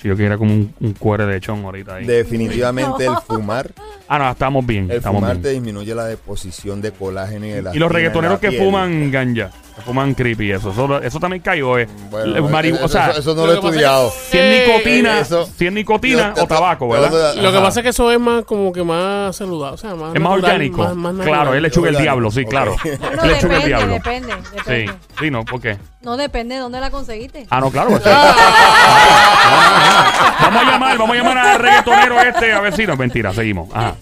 Si 0.00 0.08
yo 0.08 0.16
quiera 0.16 0.38
como 0.38 0.54
un, 0.54 0.74
un 0.80 0.94
cuero 0.94 1.26
de 1.26 1.34
lechón 1.34 1.62
ahorita 1.62 1.96
ahí. 1.96 2.06
Definitivamente 2.06 3.04
el 3.04 3.16
fumar. 3.26 3.70
Ah, 4.08 4.18
no, 4.18 4.30
estamos 4.30 4.64
bien. 4.64 4.90
El 4.90 4.96
estamos 4.96 5.20
fumar 5.20 5.34
bien. 5.36 5.42
te 5.42 5.50
disminuye 5.50 5.94
la 5.94 6.06
deposición 6.06 6.80
de 6.80 6.90
colágeno 6.92 7.44
y 7.44 7.50
Y 7.50 7.52
elastina 7.52 7.84
los 7.84 7.92
reggaetoneros 7.92 8.36
la 8.36 8.40
que 8.40 8.48
piel. 8.48 8.64
fuman 8.64 9.10
ganja, 9.10 9.50
fuman 9.80 10.14
creepy, 10.14 10.52
eso, 10.52 10.70
eso, 10.70 11.00
eso 11.02 11.18
también 11.20 11.42
cayó, 11.42 11.78
eh. 11.78 11.86
Bueno, 12.10 12.36
El 12.36 12.42
marihu- 12.44 12.76
eso, 12.76 12.84
o 12.84 12.88
sea, 12.88 13.10
eso- 13.10 13.20
eso 13.20 13.34
no 13.34 13.46
lo 13.46 13.52
he 13.52 13.54
estudiado. 13.56 14.10
si 14.30 14.38
es 14.38 14.44
Eh, 14.44 14.66
nicotina, 14.66 15.20
eso- 15.20 15.48
si 15.56 15.66
es 15.66 15.72
nicotina 15.72 16.34
Yo 16.36 16.44
o 16.44 16.46
tabaco, 16.46 16.88
¿verdad? 16.88 17.34
Lo 17.36 17.50
que 17.50 17.56
ajá. 17.58 17.62
pasa 17.66 17.80
es 17.80 17.84
que 17.84 17.90
eso 17.90 18.10
es 18.10 18.18
más 18.20 18.44
como 18.44 18.72
que 18.72 18.82
más 18.84 19.34
saludable. 19.36 19.74
O 19.74 19.78
sea, 19.78 19.94
más 19.94 20.14
Es 20.14 20.20
más 20.20 20.30
natural, 20.32 20.44
orgánico. 20.44 20.78
más- 20.78 20.94
más 20.96 21.14
natural. 21.14 21.34
claro, 21.40 21.54
es 21.54 21.62
lechuga 21.62 21.88
el 21.88 21.94
Orgánico, 21.96 22.02
diablo, 22.12 22.30
sí, 22.30 22.44
claro. 22.44 22.76
No, 22.84 22.90
no, 23.16 23.26
lechuga 23.26 23.32
el 23.32 23.40
depende, 23.62 23.66
diablo. 23.66 23.92
depende, 23.94 24.32
Sí, 24.32 24.56
depende. 24.56 24.92
sí, 25.18 25.30
no, 25.30 25.44
¿por 25.44 25.60
qué? 25.60 25.78
No 26.02 26.16
depende 26.16 26.54
de 26.54 26.60
dónde 26.62 26.80
la 26.80 26.90
conseguiste. 26.90 27.46
Ah, 27.50 27.60
no, 27.60 27.70
claro. 27.70 27.90
pues, 27.90 28.02
sí. 28.02 28.08
vamos 30.40 30.62
a 30.62 30.70
llamar, 30.70 30.98
vamos 30.98 31.14
a 31.16 31.18
llamar 31.18 31.38
al 31.38 31.58
reggaetonero 31.58 32.20
este, 32.22 32.52
a 32.52 32.60
ver 32.60 32.74
si 32.74 32.86
no, 32.86 32.96
mentira, 32.96 33.32
seguimos. 33.34 33.68
Ajá. 33.74 33.94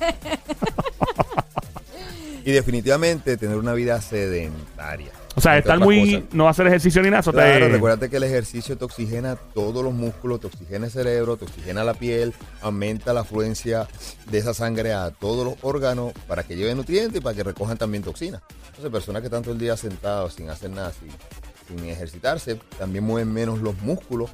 Y 2.45 2.53
definitivamente 2.53 3.37
tener 3.37 3.57
una 3.59 3.75
vida 3.75 4.01
sedentaria. 4.01 5.11
O 5.39 5.41
sea, 5.41 5.57
estar 5.57 5.79
muy, 5.79 6.17
cosas. 6.17 6.35
no 6.35 6.49
hacer 6.49 6.67
ejercicio 6.67 7.01
ni 7.03 7.11
nada, 7.11 7.21
eso 7.21 7.33
Claro, 7.33 7.67
te... 7.67 7.73
recuérdate 7.73 8.11
que 8.11 8.17
el 8.17 8.25
ejercicio 8.25 8.77
te 8.77 8.85
oxigena 8.85 9.37
todos 9.37 9.85
los 9.85 9.95
músculos, 9.95 10.41
te 10.41 10.49
oxigena 10.49 10.87
el 10.87 10.93
cerebro, 10.93 11.37
te 11.37 11.45
oxigena 11.45 11.85
la 11.85 11.95
piel, 11.95 12.35
aumenta 12.61 13.13
la 13.13 13.21
afluencia 13.21 13.87
de 14.31 14.39
esa 14.39 14.53
sangre 14.53 14.93
a 14.93 15.11
todos 15.11 15.45
los 15.45 15.55
órganos 15.63 16.13
para 16.27 16.43
que 16.43 16.57
lleven 16.57 16.77
nutrientes 16.77 17.21
y 17.21 17.23
para 17.23 17.37
que 17.37 17.45
recojan 17.45 17.79
también 17.79 18.03
toxinas. 18.03 18.43
Entonces, 18.67 18.91
personas 18.91 19.23
que 19.23 19.27
están 19.27 19.43
todo 19.43 19.53
el 19.55 19.61
día 19.61 19.77
sentados 19.77 20.35
sin 20.35 20.51
hacer 20.51 20.71
nada, 20.71 20.93
sin, 20.93 21.77
sin 21.77 21.89
ejercitarse, 21.89 22.59
también 22.79 23.05
mueven 23.05 23.33
menos 23.33 23.61
los 23.61 23.81
músculos. 23.83 24.31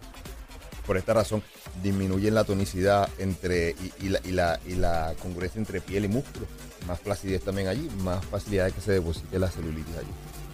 Por 0.87 0.97
esta 0.99 1.15
razón, 1.15 1.43
disminuyen 1.83 2.35
la 2.35 2.45
tonicidad 2.45 3.09
entre 3.19 3.71
y, 3.71 3.93
y 4.01 4.09
la, 4.11 4.21
y, 4.25 4.33
la, 4.33 4.61
y 4.67 4.75
la 4.75 5.15
congruencia 5.23 5.59
entre 5.59 5.81
piel 5.81 6.05
y 6.05 6.09
músculo. 6.09 6.47
Más 6.87 7.01
flacidez 7.01 7.43
también 7.43 7.69
allí, 7.69 7.89
más 8.03 8.23
facilidad 8.27 8.67
de 8.67 8.73
que 8.73 8.81
se 8.83 8.93
deposite 8.93 9.39
la 9.39 9.49
celulitis 9.49 9.97
allí. 9.97 10.11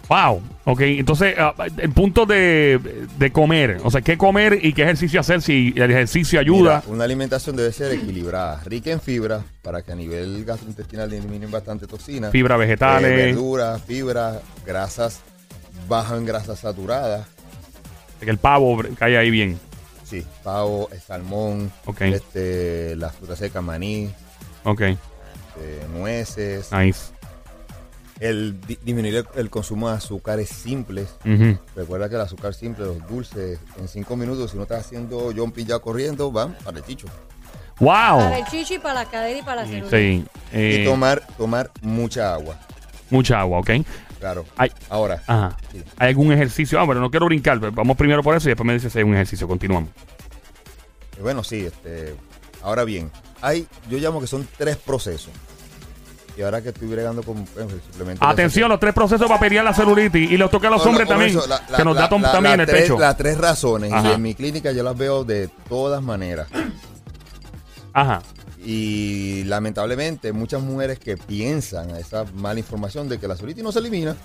Wow. 0.09 0.41
Ok, 0.65 0.81
entonces, 0.81 1.35
ah, 1.37 1.53
el 1.77 1.91
punto 1.91 2.25
de, 2.25 2.79
de 3.17 3.31
comer. 3.31 3.79
O 3.83 3.89
sea, 3.89 4.01
¿qué 4.01 4.17
comer 4.17 4.59
y 4.61 4.73
qué 4.73 4.83
ejercicio 4.83 5.19
hacer 5.21 5.41
si 5.41 5.73
el 5.75 5.89
ejercicio 5.89 6.39
ayuda? 6.39 6.81
Mira, 6.85 6.93
una 6.93 7.03
alimentación 7.05 7.55
debe 7.55 7.71
ser 7.71 7.91
equilibrada, 7.93 8.61
rica 8.65 8.91
en 8.91 8.99
fibra, 8.99 9.43
para 9.61 9.81
que 9.81 9.93
a 9.93 9.95
nivel 9.95 10.43
gastrointestinal 10.45 11.11
eliminen 11.13 11.49
bastante 11.49 11.87
toxina. 11.87 12.29
Fibra 12.29 12.57
vegetales. 12.57 13.09
Eh, 13.09 13.15
verduras, 13.27 13.81
fibra, 13.83 14.41
grasas, 14.65 15.21
bajas 15.87 16.17
en 16.17 16.25
grasas 16.25 16.59
saturadas. 16.59 17.25
que 18.19 18.29
el 18.29 18.37
pavo 18.37 18.81
cae 18.99 19.17
ahí 19.17 19.31
bien. 19.31 19.57
Sí, 20.03 20.25
pavo, 20.43 20.89
el 20.91 20.99
salmón, 20.99 21.71
este, 22.01 22.97
las 22.97 23.15
frutas 23.15 23.39
secas, 23.39 23.63
maní, 23.63 24.11
Ok, 24.65 24.81
este, 24.81 25.87
nueces. 25.93 26.69
nice. 26.73 27.13
El 28.21 28.61
di- 28.61 28.77
disminuir 28.83 29.15
el, 29.15 29.25
el 29.35 29.49
consumo 29.49 29.89
de 29.89 29.95
azúcares 29.97 30.47
simples. 30.47 31.09
Recuerda 31.75 32.07
que 32.07 32.15
el 32.15 32.21
azúcar 32.21 32.53
simple, 32.53 32.85
los 32.85 33.05
dulces, 33.07 33.59
en 33.79 33.87
cinco 33.87 34.15
minutos, 34.15 34.51
si 34.51 34.57
no 34.57 34.63
estás 34.63 34.85
haciendo 34.85 35.33
jumping 35.35 35.65
ya 35.65 35.79
corriendo, 35.79 36.31
van 36.31 36.53
para 36.63 36.77
el 36.77 36.85
chicho. 36.85 37.07
Wow. 37.79 37.89
Para 38.19 38.37
el 38.37 38.45
chichi, 38.45 38.77
para 38.77 38.93
la 39.03 39.05
cadera 39.09 39.39
y 39.39 39.41
para 39.41 39.63
la 39.63 39.67
celulitis. 39.67 39.89
Sí. 39.91 40.25
eh, 40.53 40.81
y 40.81 40.85
tomar, 40.85 41.25
tomar 41.35 41.71
mucha 41.81 42.31
agua. 42.35 42.59
mucha 43.09 43.39
agua, 43.39 43.59
¿ok? 43.59 43.71
Claro. 44.19 44.45
Ay. 44.55 44.71
Ahora, 44.87 45.23
Ajá. 45.25 45.57
Sí. 45.71 45.81
¿Hay 45.97 46.09
algún 46.09 46.31
ejercicio? 46.31 46.79
Ah, 46.79 46.83
bueno, 46.83 47.01
no 47.01 47.09
quiero 47.09 47.25
brincar. 47.25 47.59
Vamos 47.71 47.97
primero 47.97 48.21
por 48.21 48.37
eso 48.37 48.47
y 48.49 48.51
después 48.51 48.67
me 48.67 48.73
dices 48.73 48.93
si 48.93 48.99
hay 48.99 49.03
un 49.03 49.15
ejercicio. 49.15 49.47
Continuamos. 49.47 49.89
eh, 51.17 51.21
bueno, 51.23 51.43
sí, 51.43 51.65
este, 51.65 52.13
ahora 52.61 52.83
bien, 52.83 53.09
hay, 53.41 53.65
yo 53.89 53.97
llamo 53.97 54.21
que 54.21 54.27
son 54.27 54.47
tres 54.59 54.77
procesos. 54.77 55.31
Y 56.37 56.41
ahora 56.43 56.61
que 56.61 56.69
estoy 56.69 56.87
bregando 56.87 57.23
con 57.23 57.37
el 57.39 57.45
suplemento. 57.91 58.25
de 58.25 58.31
Atención, 58.31 58.69
los 58.69 58.79
tres 58.79 58.93
procesos 58.93 59.27
para 59.27 59.39
pelear 59.39 59.65
la 59.65 59.73
celulitis 59.73 60.31
y 60.31 60.37
los 60.37 60.49
toca 60.49 60.69
a 60.69 60.71
los 60.71 60.83
No, 60.83 60.89
hombres 60.91 61.07
también, 61.07 61.31
eso, 61.31 61.45
la- 61.47 61.61
la- 61.69 61.77
que 61.77 61.83
nos 61.83 61.95
da 61.95 62.09
la- 62.09 62.31
también 62.31 62.59
el 62.59 62.65
tres-. 62.67 62.89
Las 62.89 63.17
tres 63.17 63.37
razones, 63.37 63.91
Ajá. 63.91 64.09
y 64.09 64.11
en 64.13 64.21
mi 64.21 64.33
clínica 64.33 64.71
yo 64.71 64.81
las 64.83 64.97
veo 64.97 65.23
de 65.25 65.49
todas 65.67 66.01
maneras. 66.01 66.47
Ajá. 67.93 68.21
Y 68.63 69.43
lamentablemente 69.45 70.31
muchas 70.33 70.61
mujeres 70.61 70.99
que 70.99 71.17
piensan 71.17 71.89
esa 71.91 72.25
mala 72.35 72.59
información 72.59 73.09
de 73.09 73.19
que 73.19 73.27
la 73.27 73.35
celulitis 73.35 73.63
no 73.63 73.71
se 73.71 73.79
elimina. 73.79 74.15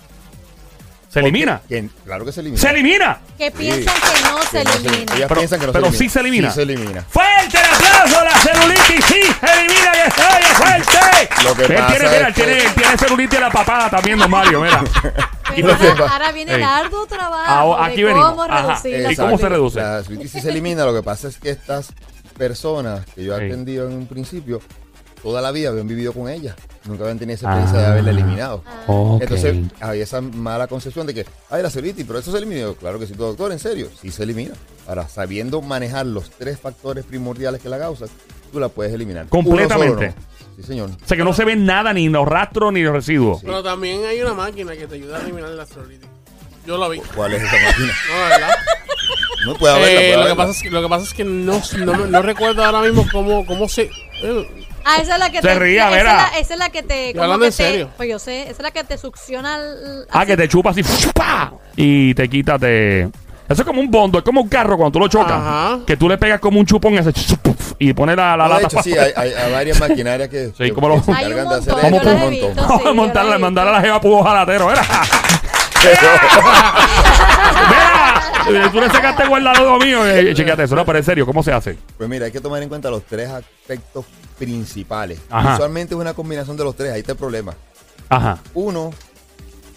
¿Se 1.09 1.19
elimina? 1.21 1.61
claro 2.05 2.25
que 2.25 2.31
se 2.31 2.41
elimina. 2.41 2.61
¡Se 2.61 2.69
elimina! 2.69 3.19
Que 3.37 3.49
piensan 3.51 3.95
que 3.95 4.21
no 4.29 4.41
se 4.43 4.57
Que 4.59 4.63
no 4.65 4.71
se- 4.71 4.77
elimina. 4.79 5.15
ellas 5.15 5.27
Pero- 5.29 5.39
piensan 5.41 5.59
que 5.59 5.65
no 5.67 5.71
pero 5.73 5.85
se 5.85 5.89
elimina. 5.89 5.97
sí 5.99 6.09
se 6.09 6.19
elimina. 6.19 6.49
Sí 6.49 6.55
se 6.55 6.61
elimina. 6.63 7.01
¡Fuerte 7.09 7.57
el 7.57 7.65
aplauso! 7.65 8.23
¡La 8.25 8.31
celulitis 8.39 9.05
sí 9.05 9.21
se 9.23 9.53
elimina! 9.53 9.91
¡Y 9.95 10.07
está 10.07 10.53
fuerte! 10.55 11.43
Lo 11.43 11.55
que 11.55 11.63
él 11.65 11.73
pasa 11.75 11.87
tiene, 11.87 12.09
mira, 12.09 12.27
es 12.29 12.35
que- 12.35 12.43
tiene, 12.43 12.57
él 12.65 12.73
tiene 12.75 12.97
celulitis 12.97 13.35
en 13.35 13.41
la 13.41 13.51
papada 13.51 13.89
también, 13.89 14.19
don 14.19 14.29
Mario, 14.29 14.61
mira. 14.61 14.83
Pero 15.55 15.67
lo 15.69 15.77
que 15.79 15.87
ahora, 16.03 16.31
viene 16.33 16.51
Ey. 16.51 16.57
el 16.57 16.63
arduo 16.63 17.05
trabajo 17.07 17.49
Ahora, 17.49 17.85
de 17.87 17.91
aquí 17.93 18.03
venimos. 18.03 18.29
cómo 18.29 18.43
Ajá. 18.43 18.61
reducir 18.67 18.99
la 18.99 19.11
¿Y 19.11 19.15
cómo 19.15 19.37
se 19.37 19.49
reduce? 19.49 19.79
La 19.79 20.03
celulitis 20.03 20.31
sí 20.31 20.41
se 20.41 20.49
elimina. 20.49 20.85
Lo 20.85 20.93
que 20.93 21.01
pasa 21.03 21.29
es 21.29 21.37
que 21.37 21.49
estas 21.51 21.93
personas 22.37 23.05
que 23.15 23.23
yo 23.23 23.35
he 23.35 23.39
Sí. 23.39 23.45
atendido 23.45 23.87
en 23.87 23.93
un 23.93 24.07
principio, 24.07 24.61
toda 25.23 25.41
la 25.41 25.51
vida 25.51 25.69
habían 25.69 25.87
vivido 25.87 26.13
con 26.13 26.29
ella. 26.29 26.55
Nunca 26.87 27.03
habían 27.03 27.19
tenido 27.19 27.35
esa 27.35 27.45
experiencia 27.47 27.79
de 27.79 27.85
Ah. 27.85 27.91
haberla 27.91 28.11
eliminado. 28.11 28.63
Entonces 29.21 29.55
había 29.81 30.03
esa 30.03 30.21
mala 30.21 30.67
concepción 30.67 31.05
de 31.07 31.13
que, 31.13 31.25
ay, 31.49 31.61
la 31.61 31.69
celulitis, 31.69 32.05
pero 32.05 32.19
eso 32.19 32.31
se 32.31 32.37
elimina. 32.37 32.61
Yo, 32.61 32.75
Claro 32.75 32.97
que 32.99 33.07
sí, 33.07 33.13
doctor, 33.13 33.51
en 33.51 33.59
serio, 33.59 33.89
sí 34.01 34.11
se 34.11 34.23
elimina. 34.23 34.53
Ahora, 34.87 35.07
sabiendo 35.07 35.61
manejar 35.61 36.05
los 36.05 36.29
tres 36.31 36.59
factores 36.59 37.03
primordiales 37.05 37.61
que 37.61 37.67
la 37.69 37.77
causan, 37.77 38.07
tú 38.51 38.59
la 38.59 38.69
puedes 38.69 38.93
eliminar. 38.93 39.27
Completamente. 39.27 40.13
Sí, 40.55 40.63
señor. 40.63 40.89
O 41.03 41.07
sea 41.07 41.17
que 41.17 41.23
no 41.23 41.33
se 41.33 41.43
ven 41.45 41.65
nada, 41.65 41.93
ni 41.93 42.07
los 42.09 42.25
rastros 42.27 42.71
ni 42.73 42.81
los 42.81 42.93
residuos. 42.93 43.41
Pero 43.43 43.61
también 43.61 44.05
hay 44.05 44.21
una 44.21 44.33
máquina 44.33 44.75
que 44.75 44.87
te 44.87 44.95
ayuda 44.95 45.17
a 45.17 45.21
eliminar 45.21 45.49
la 45.51 45.65
celulitis. 45.65 46.07
Yo 46.65 46.77
la 46.77 46.87
vi. 46.89 46.99
¿Cuál 47.15 47.33
es 47.33 47.43
esa 47.43 47.55
máquina? 47.63 47.93
No, 48.09 48.29
verdad. 48.29 48.49
No 49.45 49.53
puede 49.55 49.73
haberla, 49.75 49.91
Eh, 50.01 50.13
puede 50.13 50.17
lo, 50.23 50.29
que 50.29 50.35
pasa 50.35 50.51
es 50.51 50.61
que, 50.63 50.69
lo 50.71 50.81
que 50.81 50.89
pasa 50.89 51.03
es 51.05 51.13
que 51.13 51.23
no, 51.23 51.61
no, 51.85 51.93
me- 51.93 52.07
no 52.07 52.21
recuerdo 52.23 52.63
ahora 52.65 52.81
mismo 52.81 53.05
cómo, 53.11 53.45
cómo 53.45 53.69
se. 53.69 53.83
eh, 54.23 54.66
Ah, 54.89 54.97
esa 55.01 55.13
es 55.15 55.19
la 55.19 55.29
que 55.29 55.41
Se 55.41 55.47
te. 55.49 55.59
ría, 55.59 55.87
esa, 55.87 55.97
es 55.97 56.03
mira. 56.03 56.13
la, 56.15 56.27
esa 56.39 56.53
es 56.53 56.59
la 56.59 56.69
que 56.69 56.81
te. 56.83 57.11
como 57.11 57.23
hablando 57.23 57.41
que 57.43 57.47
en 57.47 57.51
te- 57.51 57.63
serio. 57.63 57.89
Pues 57.97 58.09
yo 58.09 58.19
sé, 58.19 58.43
esa 58.43 58.51
es 58.51 58.59
la 58.59 58.71
que 58.71 58.83
te 58.85 58.97
succiona. 58.97 59.57
el- 59.57 60.05
Ah, 60.09 60.19
así. 60.21 60.27
que 60.27 60.37
te 60.37 60.47
chupa 60.47 60.69
así 60.69 60.81
¡pa! 61.13 61.51
y 61.75 62.13
te 62.13 62.29
quita, 62.29 62.57
te... 62.57 63.01
Eso 63.49 63.61
es 63.61 63.63
como 63.63 63.79
un 63.79 63.89
bondo, 63.89 64.17
es 64.17 64.23
como 64.25 64.41
un 64.41 64.49
carro 64.49 64.75
cuando 64.77 64.91
tú 64.91 64.99
lo 64.99 65.07
chocas. 65.07 65.31
Ajá. 65.31 65.79
Que 65.87 65.95
tú 65.95 66.09
le 66.09 66.17
pegas 66.17 66.39
como 66.41 66.59
un 66.59 66.65
chupón 66.65 66.93
¡puf! 67.41 67.73
y 67.79 67.93
pone 67.93 68.13
la, 68.15 68.35
la 68.35 68.47
No, 68.47 68.55
de 68.57 68.63
lata. 68.63 68.75
hecho, 68.75 68.83
sí, 68.83 68.97
hay, 68.97 69.11
hay- 69.15 69.33
hay 69.33 69.51
varias 69.53 69.79
maquinarias 69.79 70.27
que, 70.29 70.47
Sí, 70.57 70.63
que- 70.65 70.73
como 70.73 70.89
lo- 70.89 70.95
que 70.95 71.03
se 71.03 71.11
Hay 71.13 71.25
un 71.25 71.31
encargan 71.31 71.49
de 71.49 71.55
hacer 71.55 71.73
montón, 71.73 71.91
yo 71.91 71.97
esto, 71.97 72.09
las 72.09 72.15
un 72.15 72.21
he 72.21 72.41
montón. 72.41 72.49
visto. 72.55 72.61
Vamos 72.67 72.81
Sí, 72.83 72.87
a 72.89 72.93
montarle, 72.93 73.29
la 73.31 73.35
he 73.35 73.39
mandar 73.39 73.67
a 73.67 73.71
la 73.71 73.81
jeva 73.81 74.01
pudo 74.01 74.23
jalatero, 74.23 74.67
¿verdad? 74.67 74.83
Mira, 75.83 75.99
tú 78.71 78.79
le 78.79 78.89
sacaste 78.89 79.23
el 79.23 79.29
guardado 79.29 79.77
mío. 79.79 80.07
Eh, 80.07 80.33
chequeate 80.33 80.63
eso, 80.63 80.75
no, 80.75 80.85
pero 80.85 80.97
en 80.97 81.03
serio, 81.03 81.25
¿cómo 81.25 81.43
se 81.43 81.51
hace? 81.51 81.77
Pues 81.97 82.09
mira, 82.09 82.25
hay 82.25 82.31
que 82.31 82.41
tomar 82.41 82.61
en 82.63 82.69
cuenta 82.69 82.89
los 82.89 83.03
tres 83.03 83.29
aspectos 83.29 84.05
principales. 84.37 85.19
Ajá. 85.29 85.55
Usualmente 85.55 85.93
es 85.93 85.99
una 85.99 86.13
combinación 86.13 86.57
de 86.57 86.63
los 86.63 86.75
tres, 86.75 86.91
ahí 86.91 87.01
está 87.01 87.13
el 87.13 87.17
problema. 87.17 87.53
Ajá. 88.09 88.39
Uno, 88.53 88.91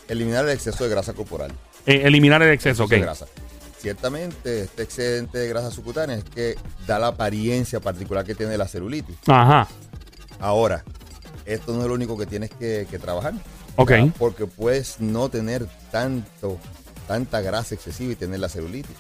eliminar 0.09 0.45
el 0.45 0.51
exceso 0.51 0.85
de 0.85 0.91
grasa 0.91 1.13
corporal. 1.13 1.53
Eh, 1.87 2.03
eliminar 2.05 2.43
el 2.43 2.51
exceso, 2.51 2.85
ok. 2.85 2.91
de 2.91 3.01
grasa. 3.01 3.27
Ciertamente, 3.79 4.63
este 4.63 4.83
excedente 4.83 5.39
de 5.39 5.49
grasa 5.49 5.71
subcutánea 5.71 6.17
es 6.17 6.25
que 6.25 6.57
da 6.87 6.99
la 6.99 7.09
apariencia 7.09 7.81
particular 7.81 8.25
que 8.25 8.35
tiene 8.35 8.59
la 8.59 8.69
celulitis. 8.69 9.17
Ajá. 9.27 9.67
Ahora, 10.39 10.85
esto 11.47 11.73
no 11.73 11.83
es 11.83 11.89
lo 11.89 11.95
único 11.95 12.19
que 12.19 12.27
tienes 12.27 12.51
que, 12.51 12.87
que 12.91 12.99
trabajar. 12.99 13.33
Ok. 13.77 13.93
Porque 14.19 14.47
puedes 14.47 15.01
no 15.01 15.31
tener 15.31 15.67
tanto, 15.91 16.59
tanta 17.11 17.41
grasa 17.41 17.75
excesiva 17.75 18.13
y 18.13 18.15
tener 18.15 18.39
la 18.39 18.49
celulitis. 18.49 18.95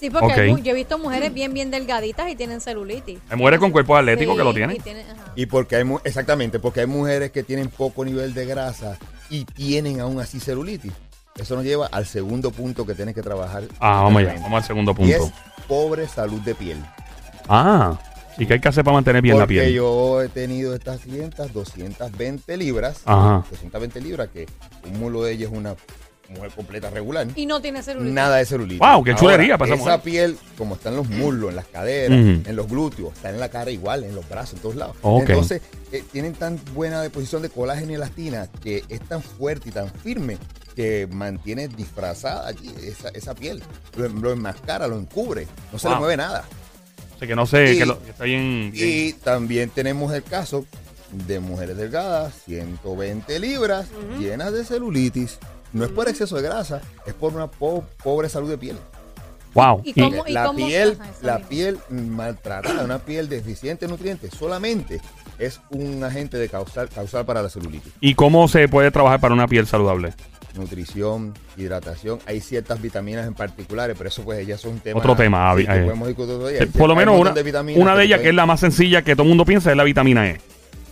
Sí, 0.00 0.08
porque 0.08 0.32
hay 0.32 0.62
yo 0.62 0.70
he 0.72 0.74
visto 0.74 0.98
mujeres 0.98 1.32
bien, 1.34 1.52
bien 1.52 1.70
delgaditas 1.70 2.30
y 2.30 2.34
tienen 2.36 2.62
celulitis. 2.62 3.18
Hay 3.28 3.36
mujeres 3.36 3.60
con 3.60 3.70
cuerpos 3.70 3.98
atléticos 3.98 4.32
Sí, 4.34 4.38
que 4.38 4.44
lo 4.44 4.50
y 4.50 4.54
tienen. 4.54 4.82
tienen- 4.82 5.10
ajá. 5.10 5.32
Y 5.34 5.44
porque 5.44 5.76
hay, 5.76 5.84
exactamente, 6.04 6.58
porque 6.58 6.80
hay 6.80 6.86
mujeres 6.86 7.32
que 7.32 7.42
tienen 7.42 7.68
poco 7.68 8.02
nivel 8.02 8.32
de 8.32 8.46
grasa 8.46 8.96
y 9.28 9.44
tienen 9.44 10.00
aún 10.00 10.18
así 10.20 10.40
celulitis. 10.40 10.92
Eso 11.36 11.54
nos 11.54 11.64
lleva 11.64 11.86
al 11.88 12.06
segundo 12.06 12.50
punto 12.50 12.86
que 12.86 12.94
tienes 12.94 13.14
que 13.14 13.20
trabajar. 13.22 13.64
Ah, 13.78 14.00
vamos 14.04 14.22
allá. 14.22 14.34
Vamos 14.40 14.62
al 14.62 14.64
segundo 14.66 14.94
Y 15.00 15.10
es 15.12 15.18
punto. 15.18 15.34
pobre 15.68 16.08
salud 16.08 16.40
de 16.40 16.54
piel. 16.54 16.78
Ah. 17.46 17.98
¿Y 18.38 18.46
qué 18.46 18.54
hay 18.54 18.60
que 18.60 18.68
hacer 18.68 18.84
para 18.84 18.94
mantener 18.96 19.20
bien 19.22 19.36
la 19.38 19.44
Porque 19.44 19.60
piel? 19.60 19.72
yo 19.74 20.22
he 20.22 20.28
tenido 20.28 20.74
estas 20.74 21.00
clientas 21.00 21.52
220 21.54 22.56
libras. 22.56 23.00
Ajá. 23.04 23.44
220 23.50 24.00
libras, 24.00 24.28
que 24.32 24.46
un 24.90 24.98
mulo 24.98 25.22
de 25.24 25.32
ella 25.32 25.46
es 25.46 25.52
una 25.52 25.74
mujer 26.28 26.50
completa 26.54 26.90
regular. 26.90 27.26
Y 27.36 27.46
no 27.46 27.60
tiene 27.60 27.82
celulitis. 27.82 28.14
Nada 28.14 28.36
de 28.36 28.44
celulitis. 28.46 28.78
Wow, 28.80 29.04
qué 29.04 29.14
chulería 29.14 29.56
para 29.58 29.74
esa 29.74 29.82
mujer. 29.82 30.00
piel, 30.00 30.38
como 30.58 30.74
está 30.74 30.88
en 30.90 30.96
los 30.96 31.08
muslos, 31.08 31.50
en 31.50 31.56
las 31.56 31.66
caderas, 31.66 32.18
en 32.18 32.56
los 32.56 32.68
glúteos, 32.68 33.12
está 33.14 33.30
en 33.30 33.38
la 33.40 33.48
cara 33.48 33.70
igual, 33.70 34.04
en 34.04 34.14
los 34.14 34.28
brazos, 34.28 34.54
en 34.54 34.60
todos 34.60 34.76
lados. 34.76 34.96
Entonces, 35.02 35.62
eh, 35.92 36.02
tienen 36.12 36.32
tan 36.34 36.58
buena 36.74 37.00
deposición 37.02 37.42
de 37.42 37.48
colágeno 37.50 37.92
y 37.92 37.94
elastina 37.94 38.48
que 38.62 38.84
es 38.88 39.00
tan 39.00 39.22
fuerte 39.22 39.68
y 39.68 39.72
tan 39.72 39.90
firme 39.90 40.38
que 40.74 41.08
mantiene 41.10 41.68
disfrazada 41.68 42.48
allí 42.48 42.70
esa, 42.84 43.08
esa 43.10 43.34
piel. 43.34 43.62
Lo, 43.96 44.08
lo 44.08 44.32
enmascara, 44.32 44.86
lo 44.88 44.98
encubre, 44.98 45.46
no 45.72 45.78
se 45.78 45.86
Wow. 45.88 45.94
le 45.96 46.00
mueve 46.00 46.16
nada. 46.18 46.44
O 47.14 47.18
sea, 47.18 47.26
que 47.28 47.34
no 47.34 47.46
sé, 47.46 47.72
Y- 47.74 47.78
que, 47.78 47.86
lo- 47.86 48.02
que 48.02 48.10
está 48.10 48.24
bien. 48.24 48.70
bien. 48.72 48.88
Y 49.08 49.12
también 49.14 49.70
tenemos 49.70 50.12
el 50.12 50.22
caso 50.22 50.66
de 51.12 51.40
mujeres 51.40 51.76
delgadas, 51.78 52.34
120 52.44 53.38
libras, 53.38 53.86
llenas 54.18 54.52
de 54.52 54.64
celulitis. 54.64 55.38
No 55.76 55.84
es 55.84 55.90
por 55.90 56.08
exceso 56.08 56.36
de 56.36 56.42
grasa, 56.42 56.80
es 57.06 57.14
por 57.14 57.34
una 57.34 57.46
po- 57.48 57.84
pobre 58.02 58.28
salud 58.28 58.48
de 58.50 58.58
piel. 58.58 58.76
Wow. 59.54 59.80
¿Y 59.84 59.90
Y- 59.90 60.02
cómo- 60.02 60.24
la 60.28 60.44
cómo- 60.46 60.56
piel, 60.58 60.90
eso 60.92 61.02
la 61.22 61.38
piel 61.38 61.78
maltratada, 61.90 62.84
una 62.84 62.98
piel 62.98 63.28
deficiente 63.28 63.86
de 63.86 63.90
nutrientes, 63.92 64.30
solamente 64.38 65.00
es 65.38 65.60
un 65.70 66.02
agente 66.04 66.36
de 66.38 66.48
causal, 66.48 66.88
causal 66.88 67.24
para 67.24 67.42
la 67.42 67.48
celulitis. 67.48 67.92
¿Y 68.00 68.14
cómo 68.14 68.48
se 68.48 68.68
puede 68.68 68.90
trabajar 68.90 69.20
para 69.20 69.32
una 69.34 69.46
piel 69.48 69.66
saludable? 69.66 70.12
Nutrición, 70.54 71.34
hidratación, 71.58 72.18
hay 72.26 72.40
ciertas 72.40 72.80
vitaminas 72.80 73.26
en 73.26 73.34
particulares, 73.34 73.94
pero 73.96 74.08
eso 74.08 74.22
pues 74.24 74.46
ya 74.46 74.56
son 74.56 74.72
un 74.72 74.80
tema. 74.80 74.98
Otro 74.98 75.14
tema, 75.14 75.54
sí, 75.56 75.66
que 75.66 75.72
eh. 75.72 75.82
podemos 75.82 76.08
discutir 76.08 76.34
otro 76.34 76.48
día. 76.48 76.66
Por 76.76 76.88
lo 76.88 76.96
menos 76.96 77.14
un 77.14 77.20
una, 77.28 77.32
vitaminas 77.32 77.80
una 77.82 77.94
de 77.94 78.04
ellas, 78.04 78.20
que 78.20 78.30
es 78.30 78.34
la 78.34 78.46
más 78.46 78.60
sencilla 78.60 79.02
que 79.02 79.14
todo 79.14 79.24
el 79.24 79.28
mundo 79.28 79.44
piensa, 79.44 79.70
es 79.70 79.76
la 79.76 79.84
vitamina 79.84 80.28
E. 80.28 80.40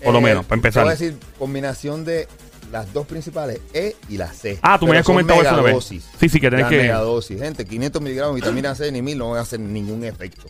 Por 0.02 0.12
lo 0.12 0.18
Eh, 0.18 0.22
menos, 0.22 0.44
para 0.44 0.56
empezar. 0.58 0.82
Te 0.82 0.84
voy 0.84 0.88
a 0.92 0.96
decir 0.98 1.16
combinación 1.38 2.04
de 2.04 2.28
las 2.74 2.92
dos 2.92 3.06
principales, 3.06 3.60
E 3.72 3.94
y 4.08 4.16
la 4.16 4.32
C. 4.32 4.58
Ah, 4.60 4.76
tú 4.80 4.86
me 4.86 4.90
habías 4.90 5.06
son 5.06 5.14
comentado 5.14 5.40
eso 5.40 5.48
una 5.50 5.58
vez. 5.58 5.64
megadosis. 5.66 6.04
Sí, 6.18 6.28
sí, 6.28 6.40
que 6.40 6.50
tenés 6.50 6.64
La 6.64 6.68
que. 6.68 6.78
megadosis. 6.78 7.38
Gente, 7.38 7.64
500 7.64 8.02
miligramos 8.02 8.34
de 8.34 8.40
vitamina 8.40 8.74
C 8.74 8.90
ni 8.90 9.00
1000 9.00 9.16
no 9.16 9.30
van 9.30 9.38
a 9.38 9.42
hacer 9.42 9.60
ningún 9.60 10.02
efecto. 10.02 10.42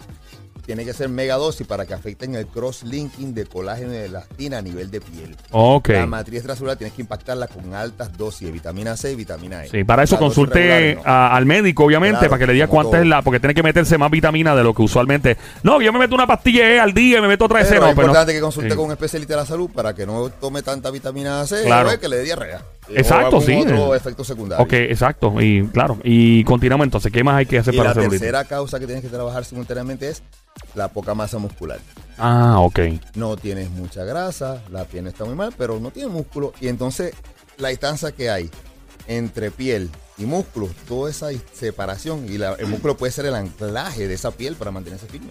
Tiene 0.67 0.85
que 0.87 0.93
ser 0.95 1.09
megadosis 1.11 1.67
para 1.67 1.85
que 1.85 1.93
afecten 1.93 2.35
el 2.35 2.47
cross-linking 2.47 3.35
de 3.35 3.45
colágeno 3.45 3.93
y 3.93 3.97
de 3.97 4.07
elastina 4.07 4.59
a 4.59 4.63
nivel 4.63 4.91
de 4.91 5.01
piel. 5.01 5.37
Ok. 5.51 5.89
La 5.91 6.07
matriz 6.07 6.37
extracelular 6.39 6.77
tienes 6.77 6.95
que 6.95 7.03
impactarla 7.03 7.49
con 7.49 7.75
altas 7.75 8.17
dosis 8.17 8.47
de 8.47 8.53
vitamina 8.53 8.97
C 8.97 9.13
y 9.13 9.15
vitamina 9.15 9.65
E. 9.65 9.69
Sí, 9.69 9.85
para 9.85 10.03
eso 10.05 10.19
consulte 10.19 10.55
regulares, 10.61 10.97
no. 10.97 11.03
a- 11.05 11.37
al 11.37 11.45
médico, 11.47 11.85
obviamente, 11.85 12.19
Claro, 12.21 12.31
para 12.31 12.39
que 12.41 12.47
le 12.47 12.53
diga 12.55 12.67
cuánta 12.67 12.99
es 13.01 13.07
la. 13.07 13.21
Porque 13.23 13.41
tiene 13.41 13.55
que 13.55 13.63
meterse 13.63 13.99
más 13.99 14.11
vitamina 14.11 14.55
de 14.57 14.63
lo 14.65 14.73
que 14.75 14.83
usualmente. 14.83 15.37
No, 15.63 15.81
yo 15.83 15.93
me 15.93 15.99
meto 15.99 16.15
una 16.15 16.27
pastilla 16.27 16.69
E 16.71 16.81
al 16.81 16.95
día 16.95 17.19
y 17.19 17.21
me 17.21 17.29
meto 17.29 17.45
otra 17.45 17.59
de 17.59 17.65
Pero 17.67 17.75
es 17.75 17.81
pero 17.81 17.95
no- 17.95 18.03
importante 18.03 18.33
que 18.33 18.41
consulte 18.41 18.71
Sí. 18.71 18.77
con 18.77 18.87
un 18.87 18.93
especialista 18.93 19.35
de 19.35 19.41
la 19.41 19.47
salud 19.47 19.71
para 19.71 19.95
que 19.95 20.07
no 20.07 20.31
tome 20.31 20.63
tanta 20.63 20.91
vitamina 20.91 21.47
C 21.47 21.65
Claro. 21.65 21.91
o 21.91 21.99
que 22.01 22.09
le 22.09 22.17
dé 22.17 22.23
diarrea. 22.25 22.63
Eh, 22.89 22.95
Exacto, 22.97 23.41
sí. 23.41 23.55
otro 23.55 23.95
efecto 23.95 24.25
secundario. 24.25 24.65
Ok, 24.65 24.73
exacto. 24.75 25.41
Y 25.41 25.67
claro, 25.69 25.99
y 26.05 26.45
continuamos 26.45 26.85
entonces. 26.85 27.11
¿Qué 27.13 27.23
más 27.25 27.37
hay 27.37 27.47
que 27.47 27.59
hacer 27.59 27.75
Y 27.75 27.79
para 27.79 27.95
la 27.95 28.03
la 28.03 28.09
tercera 28.09 28.45
causa 28.45 28.79
que 28.79 28.87
tienes 28.87 29.03
que 29.05 29.11
trabajar 29.11 29.45
simultáneamente 29.45 30.09
es 30.09 30.23
la 30.75 30.89
poca 30.89 31.15
masa 31.15 31.39
muscular. 31.39 31.79
Ah, 32.19 32.57
ok. 32.61 32.79
No 33.15 33.37
tienes 33.37 33.71
mucha 33.71 34.05
grasa, 34.05 34.63
la 34.71 34.85
piel 34.85 35.05
no 35.05 35.11
está 35.11 35.25
muy 35.25 35.35
mal, 35.35 35.53
pero 35.57 35.81
no 35.81 35.91
tienes 35.91 36.13
músculo. 36.13 36.53
Y 36.61 36.69
entonces 36.69 37.15
la 37.57 37.69
distancia 37.69 38.13
que 38.13 38.31
hay 38.31 38.51
entre 39.09 39.51
piel 39.51 39.91
y 40.17 40.25
músculo, 40.27 40.69
toda 40.89 41.11
esa 41.11 41.29
separación, 41.53 42.27
y 42.29 42.39
la- 42.39 42.55
el 42.55 42.67
músculo 42.67 42.97
puede 42.97 43.13
ser 43.13 43.27
el 43.27 43.35
anclaje 43.35 44.07
de 44.09 44.15
esa 44.15 44.31
piel 44.31 44.55
para 44.57 44.71
mantenerse 44.71 45.07
firme. 45.07 45.31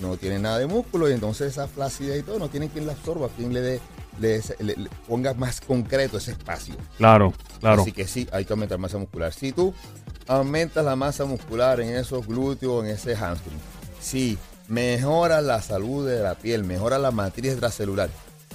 No 0.00 0.16
tiene 0.16 0.38
nada 0.40 0.58
de 0.58 0.66
músculo 0.66 1.08
y 1.08 1.12
entonces 1.12 1.52
esa 1.52 1.68
flacidez 1.68 2.20
y 2.20 2.22
todo, 2.24 2.38
no 2.40 2.48
tiene 2.48 2.68
quien 2.68 2.86
la 2.86 2.92
absorba, 2.92 3.28
quien 3.36 3.54
le, 3.54 3.60
dé- 3.60 3.80
le, 4.20 4.40
le- 4.60 4.76
le 4.76 4.90
ponga 5.08 5.34
más 5.34 5.60
concreto 5.60 6.18
ese 6.18 6.32
espacio. 6.32 6.74
Claro, 6.98 7.32
claro. 7.60 7.82
Así 7.82 7.92
que 7.92 8.06
sí, 8.06 8.28
hay 8.32 8.44
que 8.44 8.52
aumentar 8.52 8.78
masa 8.78 8.98
muscular. 8.98 9.32
Si 9.32 9.52
tú 9.52 9.74
aumentas 10.26 10.84
la 10.84 10.96
masa 10.96 11.24
muscular 11.24 11.80
en 11.80 11.94
esos 11.94 12.26
glúteos, 12.26 12.84
en 12.84 12.90
ese 12.90 13.14
hamstring, 13.16 13.58
si 14.00 14.38
mejoras 14.68 15.42
la 15.44 15.60
salud 15.60 16.06
de 16.08 16.20
la 16.20 16.34
piel, 16.34 16.64
mejoras 16.64 17.00
la 17.00 17.10
matriz 17.10 17.52
extracelular 17.52 18.08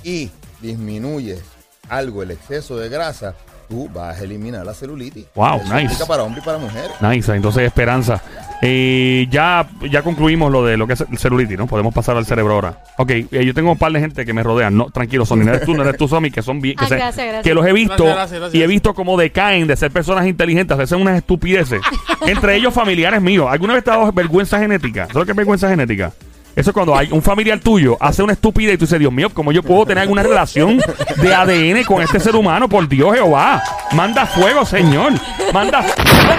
y 0.04 0.32
disminuyes 0.62 1.42
algo 1.90 2.24
el 2.24 2.32
exceso 2.32 2.78
de 2.78 2.90
grasa, 2.90 3.36
tú 3.70 3.88
vas 3.94 4.20
a 4.20 4.24
eliminar 4.24 4.66
la 4.66 4.74
celulitis. 4.74 5.26
Wow, 5.36 5.58
Eso 5.64 5.74
nice. 5.74 5.86
aplica 5.88 6.06
para 6.06 6.24
hombre 6.24 6.42
y 6.42 6.46
para 6.46 6.58
mujer. 6.58 6.90
Nice, 7.02 7.34
entonces 7.36 7.64
esperanza. 7.64 8.22
Eh, 8.62 9.26
ya, 9.32 9.66
ya 9.90 10.02
concluimos 10.02 10.52
lo 10.52 10.66
de 10.66 10.76
lo 10.76 10.86
que 10.86 10.94
es 10.94 11.02
el 11.10 11.18
celulitis, 11.18 11.58
¿no? 11.58 11.66
Podemos 11.68 11.94
pasar 11.94 12.18
al 12.18 12.26
cerebro 12.26 12.54
ahora. 12.56 12.84
Ok, 12.98 13.10
eh, 13.12 13.28
yo 13.46 13.54
tengo 13.54 13.72
un 13.72 13.78
par 13.78 13.92
de 13.94 14.02
gente 14.02 14.26
que 14.26 14.34
me 14.34 14.44
rodean. 14.44 14.76
No, 14.76 14.90
tranquilo, 14.90 15.26
Sony, 15.26 15.38
no 15.46 15.52
eres 15.54 15.64
tú, 15.66 15.74
no 15.76 15.84
eres 15.84 15.96
tú, 15.96 16.08
Somi, 16.10 16.30
que 16.32 16.42
son 16.42 16.60
bien. 16.60 16.76
Que, 16.76 16.84
Ah, 16.84 16.88
se- 16.90 16.96
gracias, 16.96 17.26
gracias. 17.26 17.44
que 17.44 17.54
los 17.54 17.66
he 17.66 17.72
visto 17.72 17.94
Gracias, 18.04 18.16
gracias, 18.16 18.40
gracias. 18.42 18.60
y 18.60 18.64
he 18.64 18.68
visto 18.68 18.94
cómo 18.94 19.16
decaen 19.18 19.66
de 19.68 19.78
ser 19.78 19.92
personas 19.92 20.28
inteligentes, 20.28 20.78
a 20.78 20.82
hacen 20.84 21.00
unas 21.00 21.16
estupideces. 21.18 21.80
entre 22.28 22.56
ellos 22.58 22.74
familiares 22.74 23.22
míos. 23.22 23.48
¿Alguna 23.50 23.76
vez 23.76 23.84
te 23.84 23.92
ha 23.92 23.98
dado 23.98 24.12
vergüenza 24.12 24.60
genética? 24.60 25.04
¿Sabes 25.04 25.16
lo 25.16 25.26
que 25.26 25.32
es 25.32 25.38
vergüenza 25.38 25.70
genética? 25.70 26.12
Eso 26.60 26.72
es 26.72 26.74
cuando 26.74 26.94
hay 26.94 27.08
un 27.10 27.22
familiar 27.22 27.58
tuyo 27.62 27.96
hace 28.02 28.22
una 28.22 28.34
estupidez 28.34 28.74
y 28.74 28.78
tú 28.78 28.84
dices, 28.84 29.00
Dios 29.00 29.14
mío, 29.14 29.30
¿cómo 29.34 29.54
yo 29.54 29.64
puedo 29.64 29.86
tener 29.86 30.02
alguna 30.02 30.24
relación 30.24 30.78
de 31.16 31.34
ADN 31.34 31.86
con 31.86 32.02
este 32.02 32.20
ser 32.20 32.36
humano? 32.36 32.68
Por 32.68 32.90
Dios, 32.90 33.16
Jehová. 33.16 33.64
Manda 33.94 34.26
fuego, 34.26 34.66
Señor. 34.66 35.14
Manda, 35.54 35.82
fuego. 35.82 36.34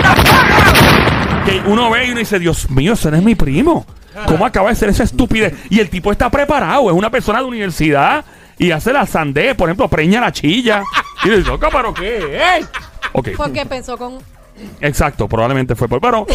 Que 1.46 1.62
uno 1.66 1.90
ve 1.90 2.04
y 2.06 2.10
uno 2.10 2.18
dice, 2.18 2.38
Dios 2.38 2.68
mío, 2.68 2.92
ese 2.92 3.10
no 3.10 3.16
es 3.16 3.22
mi 3.22 3.34
primo. 3.34 3.86
¿Cómo 4.26 4.44
acaba 4.44 4.68
de 4.68 4.76
ser 4.76 4.90
esa 4.90 5.04
estupidez? 5.04 5.54
Y 5.70 5.80
el 5.80 5.88
tipo 5.88 6.12
está 6.12 6.28
preparado, 6.28 6.90
es 6.90 6.94
una 6.94 7.08
persona 7.08 7.38
de 7.38 7.46
universidad 7.46 8.22
y 8.58 8.72
hace 8.72 8.92
la 8.92 9.06
sandé, 9.06 9.54
por 9.54 9.70
ejemplo, 9.70 9.88
preña 9.88 10.20
la 10.20 10.32
chilla. 10.32 10.82
Y 11.24 11.30
dice, 11.30 11.48
loca, 11.48 11.70
¿pero 11.72 11.94
qué? 11.94 12.38
¡Ey! 12.38 12.66
Ok. 13.14 13.28
Porque 13.38 13.64
pensó 13.64 13.96
con. 13.96 14.18
Exacto, 14.80 15.28
probablemente 15.28 15.74
fue 15.74 15.88
por. 15.88 16.00
Pero, 16.00 16.26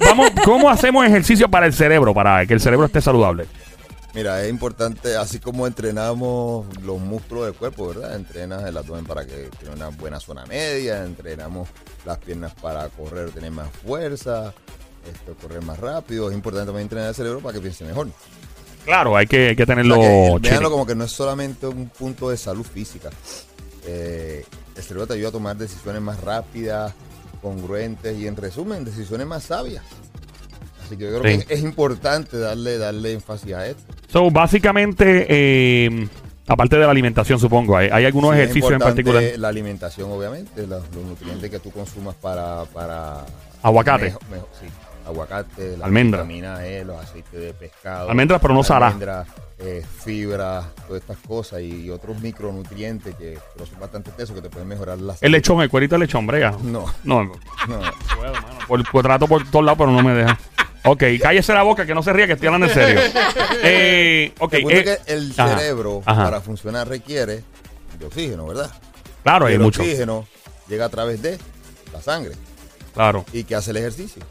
vamos, 0.00 0.30
¿cómo 0.44 0.68
hacemos 0.70 1.04
ejercicio 1.06 1.48
para 1.48 1.66
el 1.66 1.72
cerebro? 1.72 2.12
Para 2.14 2.44
que 2.46 2.54
el 2.54 2.60
cerebro 2.60 2.86
esté 2.86 3.00
saludable. 3.00 3.46
Mira, 4.14 4.42
es 4.44 4.48
importante, 4.50 5.16
así 5.16 5.40
como 5.40 5.66
entrenamos 5.66 6.66
los 6.84 7.00
músculos 7.00 7.46
del 7.46 7.54
cuerpo, 7.54 7.88
¿verdad? 7.88 8.14
Entrenas 8.14 8.62
el 8.64 8.76
abdomen 8.76 9.04
para 9.04 9.26
que 9.26 9.50
tenga 9.58 9.72
una 9.74 9.88
buena 9.88 10.20
zona 10.20 10.46
media, 10.46 11.02
entrenamos 11.04 11.68
las 12.06 12.18
piernas 12.18 12.54
para 12.54 12.88
correr, 12.90 13.30
tener 13.30 13.50
más 13.50 13.68
fuerza, 13.84 14.54
esto, 15.12 15.34
correr 15.42 15.62
más 15.62 15.80
rápido. 15.80 16.28
Es 16.30 16.34
importante 16.36 16.66
también 16.66 16.84
entrenar 16.84 17.08
el 17.08 17.14
cerebro 17.16 17.40
para 17.40 17.54
que 17.54 17.60
piense 17.60 17.84
mejor. 17.84 18.06
Claro, 18.84 19.16
hay 19.16 19.26
que, 19.26 19.48
hay 19.48 19.56
que 19.56 19.62
O 19.64 19.66
sea, 19.66 19.74
tenerlo. 19.74 19.96
que, 19.96 20.32
chile. 20.36 20.50
véanlo 20.50 20.70
como 20.70 20.86
que 20.86 20.94
no 20.94 21.04
es 21.04 21.10
solamente 21.10 21.66
un 21.66 21.88
punto 21.88 22.30
de 22.30 22.36
salud 22.36 22.64
física. 22.64 23.10
Eh, 23.84 24.44
el 24.76 24.82
cerebro 24.82 25.08
te 25.08 25.14
ayuda 25.14 25.30
a 25.30 25.32
tomar 25.32 25.56
decisiones 25.56 26.00
más 26.02 26.20
rápidas, 26.20 26.94
congruentes 27.44 28.16
y 28.18 28.26
en 28.26 28.34
resumen, 28.36 28.84
decisiones 28.84 29.26
más 29.26 29.44
sabias. 29.44 29.84
Así 30.84 30.96
que 30.96 31.04
yo 31.04 31.20
creo 31.20 31.40
Sí. 31.40 31.46
que 31.46 31.54
es 31.54 31.60
importante 31.62 32.38
darle, 32.38 32.78
darle 32.78 33.12
énfasis 33.12 33.52
a 33.54 33.66
esto. 33.66 33.82
So, 34.08 34.30
básicamente, 34.30 35.26
eh, 35.28 36.08
aparte 36.46 36.76
de 36.76 36.84
la 36.84 36.90
alimentación, 36.90 37.38
supongo, 37.38 37.76
hay, 37.76 37.88
hay 37.92 38.04
algunos 38.06 38.32
Sí, 38.34 38.38
ejercicios 38.40 38.72
en 38.72 38.78
particular. 38.78 39.22
La 39.38 39.48
alimentación, 39.48 40.10
obviamente, 40.10 40.66
los, 40.66 40.82
los 40.94 41.04
nutrientes 41.04 41.50
que 41.50 41.58
tú 41.58 41.70
consumas 41.70 42.14
para. 42.16 42.64
para 42.72 43.24
Aguacate. 43.62 44.06
mejo- 44.06 44.20
mejo- 44.30 44.48
sí, 44.60 44.66
aguacate, 45.06 45.76
la 45.76 45.86
Almendra. 45.86 46.22
vitamina 46.22 46.66
E, 46.66 46.84
los 46.84 46.98
aceites 47.02 47.32
de 47.40 47.52
pescado. 47.54 48.08
Almendras, 48.10 48.40
pero 48.40 48.54
no 48.54 48.62
salá. 48.64 48.86
Almendras, 48.88 49.28
eh, 49.58 49.84
fibra, 50.04 50.64
todas 50.86 51.00
estas 51.02 51.16
cosas 51.18 51.60
y, 51.60 51.88
otros 51.90 52.20
micronutrientes 52.20 53.14
que 53.16 53.38
pero 53.54 53.66
son 53.66 53.78
bastante 53.80 54.10
tesos 54.12 54.34
que 54.34 54.42
te 54.42 54.50
pueden 54.50 54.68
mejorar 54.68 54.98
la 54.98 55.12
El 55.12 55.18
salud. 55.18 55.32
lechón, 55.32 55.60
el 55.62 55.70
cuerito 55.70 55.94
de 55.94 56.00
lechón, 56.00 56.26
brega. 56.26 56.56
No, 56.62 56.86
No, 57.04 57.24
no. 57.24 57.32
por, 58.66 58.90
por 58.90 59.02
trato 59.04 59.26
por 59.28 59.48
todos 59.50 59.64
lados, 59.64 59.78
pero 59.78 59.90
no 59.90 60.02
me 60.02 60.14
deja. 60.14 60.38
Ok, 60.86 61.02
cállese 61.22 61.54
la 61.54 61.62
boca, 61.62 61.86
que 61.86 61.94
no 61.94 62.02
se 62.02 62.12
ría, 62.12 62.26
que 62.26 62.34
estoy 62.34 62.46
hablando 62.48 62.66
en 62.66 62.74
serio. 62.74 63.00
Eh, 63.66 64.34
ok, 64.38 64.52
El 64.54 64.70
eh, 64.70 64.84
que 64.84 65.12
el 65.14 65.32
ajá, 65.36 65.56
cerebro, 65.58 66.02
ajá. 66.04 66.24
para 66.24 66.40
funcionar, 66.42 66.86
requiere 66.88 67.42
de 67.98 68.04
oxígeno, 68.06 68.46
¿verdad? 68.46 68.70
claro, 69.22 69.46
y 69.46 69.50
hay 69.50 69.54
el 69.54 69.60
mucho. 69.62 69.80
oxígeno 69.80 70.26
llega 70.68 70.84
a 70.84 70.88
través 70.90 71.22
de 71.22 71.38
la 71.92 72.02
sangre. 72.02 72.32
Claro, 72.92 73.24
¿Y 73.32 73.44
qué 73.44 73.54
hace 73.54 73.70
el 73.70 73.78
ejercicio? 73.78 74.22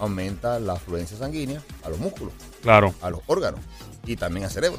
Aumenta 0.00 0.58
la 0.60 0.74
afluencia 0.74 1.16
sanguínea 1.16 1.62
a 1.82 1.88
los 1.88 1.98
músculos, 1.98 2.32
claro. 2.62 2.94
a 3.02 3.10
los 3.10 3.20
órganos 3.26 3.60
y 4.04 4.16
también 4.16 4.44
al 4.44 4.50
cerebro. 4.50 4.78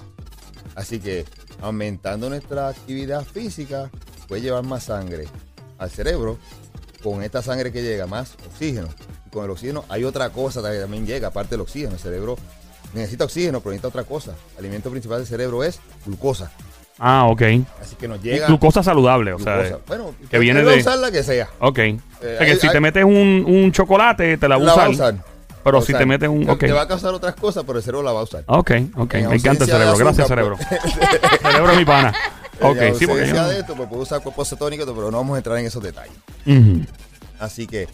Así 0.75 0.99
que 0.99 1.25
aumentando 1.61 2.29
nuestra 2.29 2.69
actividad 2.69 3.25
física 3.25 3.91
puede 4.27 4.41
llevar 4.41 4.63
más 4.63 4.85
sangre 4.85 5.27
al 5.77 5.89
cerebro. 5.89 6.37
Con 7.03 7.23
esta 7.23 7.41
sangre 7.41 7.71
que 7.71 7.81
llega 7.81 8.07
más 8.07 8.35
oxígeno. 8.45 8.89
Y 9.25 9.29
con 9.29 9.45
el 9.45 9.51
oxígeno 9.51 9.85
hay 9.87 10.03
otra 10.03 10.31
cosa 10.31 10.61
que 10.69 10.79
también 10.79 11.05
llega, 11.05 11.29
aparte 11.29 11.51
del 11.51 11.61
oxígeno. 11.61 11.93
El 11.93 11.99
cerebro 11.99 12.37
necesita 12.93 13.23
oxígeno, 13.23 13.61
pero 13.61 13.71
necesita 13.71 13.87
otra 13.87 14.03
cosa. 14.03 14.35
El 14.53 14.65
alimento 14.65 14.91
principal 14.91 15.19
del 15.19 15.27
cerebro 15.27 15.63
es 15.63 15.79
glucosa. 16.05 16.51
Ah, 16.99 17.25
ok. 17.27 17.41
Así 17.81 17.95
que 17.97 18.07
nos 18.07 18.21
llega 18.21 18.47
Glucosa 18.47 18.83
saludable, 18.83 19.33
o 19.33 19.39
sea. 19.39 19.55
glucosa. 19.57 19.75
eh, 19.75 19.79
bueno, 19.87 20.13
que 20.29 20.37
viene 20.39 20.63
de- 20.63 20.79
usar 20.79 20.99
la 20.99 21.11
que 21.11 21.23
sea. 21.23 21.47
Ok. 21.59 21.79
o 21.79 22.21
sea 22.21 22.37
que 22.39 22.43
hay- 22.43 22.57
si 22.57 22.69
te 22.69 22.79
metes 22.79 23.03
un, 23.05 23.45
un 23.47 23.71
chocolate, 23.71 24.37
te 24.37 24.47
la 24.49 24.57
va 24.57 24.63
La 24.65 24.71
a 24.73 24.75
va 24.75 24.85
a 24.85 24.89
usar. 24.89 25.13
usar. 25.15 25.25
Pero 25.63 25.81
si 25.81 25.91
usar. 25.91 25.99
te 26.01 26.05
metes 26.05 26.29
un. 26.29 26.45
Te- 26.45 26.51
Ok. 26.51 26.59
Te 26.59 26.71
va 26.71 26.81
a 26.83 26.87
causar 26.87 27.13
otras 27.13 27.35
cosas, 27.35 27.63
pero 27.65 27.77
el 27.79 27.83
cerebro 27.83 28.03
la 28.03 28.11
va 28.13 28.19
a 28.21 28.23
usar. 28.23 28.43
Ok, 28.47 28.71
ok. 28.95 29.13
En 29.15 29.29
Me 29.29 29.35
encanta 29.35 29.63
el 29.65 29.69
cerebro. 29.69 29.97
Gracias, 29.97 30.27
cerebro. 30.27 30.55
azúcar, 30.55 30.79
cerebro 31.41 31.71
es 31.71 31.77
mi 31.77 31.85
pana. 31.85 32.13
pues, 32.59 32.71
Ok, 32.71 32.81
en 32.81 32.95
sí, 32.95 33.07
porque. 33.07 33.27
yo- 33.27 33.47
de 33.47 33.59
esto, 33.59 33.75
pues 33.75 33.89
puedo 33.89 34.01
usar 34.03 34.21
cuerpos 34.21 34.49
cetónicos, 34.49 34.85
pero 34.85 35.11
no 35.11 35.17
vamos 35.17 35.35
a 35.35 35.37
entrar 35.37 35.57
en 35.57 35.65
esos 35.65 35.81
detalles. 35.83 36.13
Así 37.39 37.67
que 37.67 37.87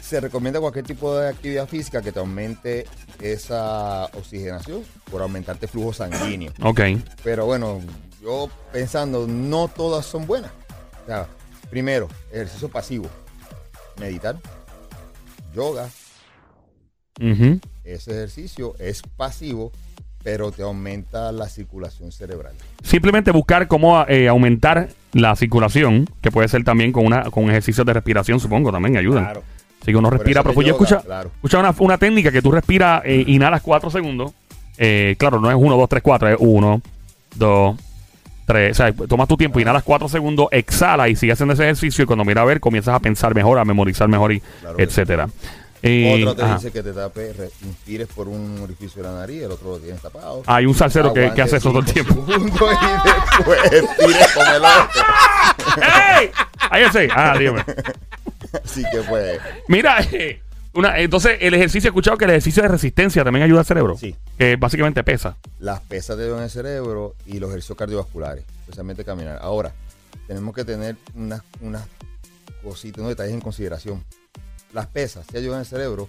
se 0.00 0.20
recomienda 0.20 0.60
cualquier 0.60 0.84
tipo 0.86 1.14
de 1.16 1.28
actividad 1.28 1.66
física 1.68 2.00
que 2.02 2.12
te 2.12 2.18
aumente 2.18 2.86
esa 3.20 4.06
oxigenación 4.06 4.82
por 5.10 5.20
aumentarte 5.22 5.66
flujo 5.68 5.92
sanguíneo. 5.92 6.52
Ok. 6.62 6.80
Pero 7.24 7.46
bueno, 7.46 7.80
yo 8.22 8.48
pensando, 8.72 9.26
no 9.26 9.68
todas 9.68 10.06
son 10.06 10.26
buenas. 10.26 10.50
O 11.02 11.06
sea, 11.06 11.26
primero, 11.70 12.08
ejercicio 12.30 12.68
pasivo. 12.68 13.06
Meditar, 13.98 14.36
yoga, 15.54 15.88
ese 17.84 18.10
ejercicio 18.12 18.74
es 18.78 19.02
pasivo, 19.16 19.72
pero 20.22 20.52
te 20.52 20.62
aumenta 20.62 21.32
la 21.32 21.48
circulación 21.48 22.12
cerebral. 22.12 22.54
Simplemente 22.82 23.32
buscar 23.32 23.66
cómo 23.66 24.04
eh, 24.06 24.28
aumentar 24.28 24.90
la 25.12 25.34
circulación, 25.34 26.06
que 26.20 26.30
puede 26.30 26.48
ser 26.48 26.64
también 26.64 26.92
con 26.92 27.06
una 27.06 27.24
con 27.24 27.50
ejercicios 27.50 27.84
de 27.86 27.92
respiración, 27.92 28.38
supongo, 28.38 28.70
también 28.70 28.96
ayudan. 28.96 29.24
Claro. 29.24 29.42
Así 29.80 29.92
que 29.92 29.96
uno 29.96 30.10
Por 30.10 30.18
respira 30.18 30.42
profundo. 30.42 30.68
Yo 30.68 30.74
escucha, 30.74 31.00
claro. 31.00 31.30
escucha 31.34 31.58
una, 31.58 31.74
una 31.78 31.98
técnica 31.98 32.30
que 32.30 32.42
tú 32.42 32.50
respiras, 32.50 33.02
eh, 33.04 33.24
inhalas 33.26 33.62
4 33.62 33.90
segundos. 33.90 34.32
Eh, 34.76 35.16
claro, 35.18 35.40
no 35.40 35.50
es 35.50 35.56
1, 35.56 35.76
2, 35.76 35.88
3, 35.88 36.02
4, 36.02 36.28
es 36.28 36.36
1, 36.38 36.82
2, 37.36 37.76
3. 38.48 38.72
O 38.72 38.74
sea, 38.74 38.92
tomas 39.06 39.28
tu 39.28 39.36
tiempo, 39.36 39.60
inhalas 39.60 39.82
4 39.84 40.08
segundos, 40.08 40.48
exhala 40.50 41.08
y 41.08 41.14
sigues 41.14 41.34
haciendo 41.34 41.54
ese 41.54 41.62
ejercicio. 41.64 42.02
Y 42.02 42.06
cuando 42.06 42.24
mira 42.24 42.42
a 42.42 42.44
ver, 42.44 42.58
comienzas 42.58 42.94
a 42.94 42.98
pensar 42.98 43.34
mejor, 43.34 43.58
a 43.58 43.64
memorizar 43.64 44.08
mejor, 44.08 44.32
y 44.32 44.40
Claro 44.40 44.76
etcétera. 44.78 45.28
Eh, 45.80 46.22
Otro 46.22 46.34
te 46.34 46.42
ajá. 46.42 46.54
dice 46.56 46.72
que 46.72 46.82
te 46.82 46.92
tape, 46.92 47.32
re- 47.34 47.50
inspires 47.64 48.08
por 48.08 48.26
un 48.26 48.58
orificio 48.62 49.00
de 49.00 49.08
la 49.10 49.14
nariz, 49.14 49.42
el 49.44 49.52
otro 49.52 49.70
lo 49.72 49.78
tienes 49.78 50.02
tapado. 50.02 50.42
Hay 50.46 50.66
un 50.66 50.74
salsero 50.74 51.12
que, 51.14 51.32
que 51.32 51.40
hace 51.42 51.58
eso 51.58 51.68
todo 51.68 51.78
el 51.78 51.84
tiempo. 51.84 52.14
segundos 52.14 52.72
y 53.64 53.70
después 53.70 54.34
con 54.34 54.46
el 54.48 54.64
otro. 54.64 55.02
¡Ey! 56.20 56.30
Ahí 56.70 56.82
ese. 56.82 57.08
Ah, 57.14 57.36
dígame. 57.38 57.64
Así 58.64 58.82
que 58.90 58.98
pues, 59.08 59.38
Mira, 59.68 60.00
eh, 60.10 60.40
una, 60.74 60.98
entonces 60.98 61.38
el 61.40 61.54
ejercicio, 61.54 61.88
he 61.88 61.90
escuchado 61.90 62.16
que 62.16 62.24
el 62.24 62.30
ejercicio 62.30 62.62
de 62.62 62.68
resistencia 62.68 63.24
también 63.24 63.44
ayuda 63.44 63.60
al 63.60 63.66
cerebro. 63.66 63.96
Sí. 63.96 64.14
Que 64.36 64.56
básicamente 64.56 65.02
pesa. 65.04 65.36
las 65.58 65.80
pesas 65.80 66.16
te 66.16 66.28
en 66.28 66.38
el 66.38 66.50
cerebro 66.50 67.14
y 67.26 67.38
los 67.38 67.50
ejercicios 67.50 67.78
cardiovasculares, 67.78 68.44
especialmente 68.60 69.04
caminar. 69.04 69.38
Ahora, 69.40 69.72
tenemos 70.26 70.54
que 70.54 70.64
tener 70.64 70.96
unas, 71.14 71.42
unas 71.60 71.84
cositas, 72.62 72.98
unos 72.98 73.10
detalles 73.10 73.34
en 73.34 73.40
consideración. 73.40 74.04
Las 74.72 74.86
pesas 74.86 75.26
se 75.30 75.38
ayudan 75.38 75.60
al 75.60 75.66
cerebro 75.66 76.08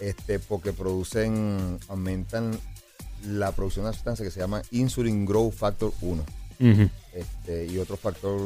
este, 0.00 0.38
porque 0.38 0.72
producen, 0.72 1.78
aumentan 1.88 2.58
la 3.26 3.52
producción 3.52 3.84
de 3.84 3.90
una 3.90 3.96
sustancia 3.96 4.24
que 4.24 4.30
se 4.30 4.40
llama 4.40 4.62
Insulin 4.70 5.26
Growth 5.26 5.54
Factor 5.54 5.92
1. 6.00 6.24
Ujú. 6.62 6.90
este, 7.14 7.64
y 7.68 7.78
otro 7.78 7.96
factor 7.96 8.38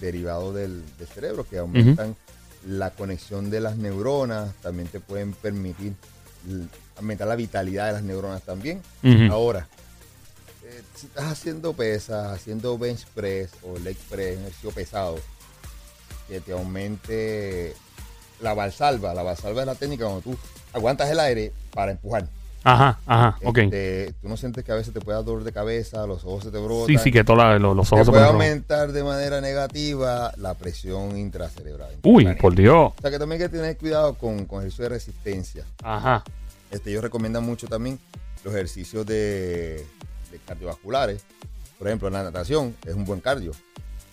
derivado 0.00 0.54
del, 0.54 0.82
del 0.96 1.06
cerebro 1.06 1.46
que 1.46 1.58
aumentan 1.58 2.16
la 2.66 2.90
conexión 2.90 3.50
de 3.50 3.60
las 3.60 3.76
neuronas, 3.76 4.54
también 4.62 4.88
te 4.88 5.00
pueden 5.00 5.32
permitir 5.32 5.94
aumentar 6.96 7.28
la 7.28 7.36
vitalidad 7.36 7.86
de 7.86 7.92
las 7.92 8.02
neuronas 8.02 8.42
también. 8.42 8.82
Ahora, 9.30 9.68
eh, 10.64 10.82
si 10.94 11.06
estás 11.06 11.32
haciendo 11.32 11.72
pesas, 11.72 12.32
haciendo 12.32 12.76
bench 12.78 13.06
press 13.14 13.50
o 13.62 13.78
leg 13.78 13.96
press, 14.10 14.38
ejercicio 14.38 14.70
pesado, 14.70 15.18
que 16.28 16.40
te 16.40 16.52
aumente 16.52 17.74
la 18.40 18.54
valsalva. 18.54 19.14
La 19.14 19.22
valsalva 19.22 19.62
es 19.62 19.66
la 19.66 19.74
técnica 19.74 20.04
cuando 20.04 20.22
tú 20.22 20.38
aguantas 20.72 21.10
el 21.10 21.20
aire 21.20 21.52
para 21.72 21.92
empujar. 21.92 22.28
Ajá, 22.64 22.98
ajá, 23.06 23.38
ok. 23.44 23.58
Este, 23.58 24.14
tú 24.20 24.28
no 24.28 24.36
sientes 24.36 24.64
que 24.64 24.72
a 24.72 24.74
veces 24.74 24.92
te 24.92 25.00
puede 25.00 25.16
dar 25.16 25.24
dolor 25.24 25.44
de 25.44 25.52
cabeza, 25.52 26.06
los 26.06 26.24
ojos 26.24 26.44
se 26.44 26.50
te 26.50 26.58
brotan. 26.58 26.86
Sí, 26.86 26.98
sí, 26.98 27.12
que 27.12 27.24
todos 27.24 27.60
los, 27.60 27.76
los 27.76 27.88
Te 27.88 27.94
ojos 27.94 28.06
se 28.06 28.12
puede 28.12 28.24
aumentar 28.24 28.92
de 28.92 29.04
manera 29.04 29.40
negativa 29.40 30.32
la 30.36 30.54
presión 30.54 31.16
intracerebral. 31.16 31.96
Uy, 32.02 32.34
por 32.34 32.54
Dios. 32.54 32.92
O 32.96 33.00
sea 33.00 33.10
que 33.10 33.18
también 33.18 33.40
hay 33.40 33.48
que 33.48 33.56
tener 33.56 33.76
cuidado 33.78 34.14
con, 34.14 34.44
con 34.46 34.60
ejercicio 34.60 34.84
de 34.84 34.88
resistencia. 34.90 35.64
Ajá. 35.82 36.24
Este, 36.70 36.90
ellos 36.90 37.02
recomiendan 37.02 37.44
mucho 37.44 37.66
también 37.68 37.98
los 38.44 38.52
ejercicios 38.54 39.06
de, 39.06 39.86
de 40.30 40.38
cardiovasculares. 40.46 41.22
Por 41.78 41.86
ejemplo, 41.86 42.10
la 42.10 42.24
natación 42.24 42.74
es 42.84 42.94
un 42.94 43.04
buen 43.04 43.20
cardio. 43.20 43.52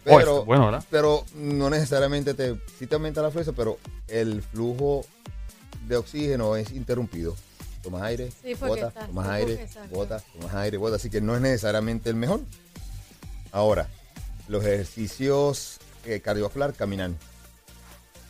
Oh, 0.07 0.17
Pero, 0.17 0.33
está 0.33 0.45
bueno, 0.45 0.65
¿verdad? 0.65 0.83
pero 0.91 1.25
no 1.33 1.67
necesariamente 1.71 2.35
te, 2.35 2.55
sí 2.77 2.85
te 2.85 2.93
aumenta 2.93 3.23
la 3.23 3.31
fuerza, 3.31 3.53
pero 3.53 3.79
el 4.07 4.43
flujo 4.43 5.03
de 5.87 5.97
oxígeno 5.97 6.55
es 6.55 6.71
interrumpido. 6.73 7.35
Tomas 7.85 8.01
aire, 8.01 8.31
Sí, 8.41 8.55
porque 8.59 8.81
bota, 8.81 8.87
está- 8.87 9.05
tomas 9.05 9.27
aire, 9.29 9.51
porque 9.53 9.63
exacto. 9.63 9.95
bota, 9.95 10.19
tomas 10.33 10.53
aire, 10.55 10.77
bota. 10.77 10.95
Así 10.95 11.09
que 11.11 11.21
no 11.21 11.35
es 11.35 11.41
necesariamente 11.41 12.09
el 12.09 12.15
mejor. 12.15 12.41
Ahora, 13.51 13.87
los 14.47 14.65
ejercicios 14.65 15.77
eh, 16.03 16.19
cardiovascular, 16.19 16.73
caminar. 16.73 17.11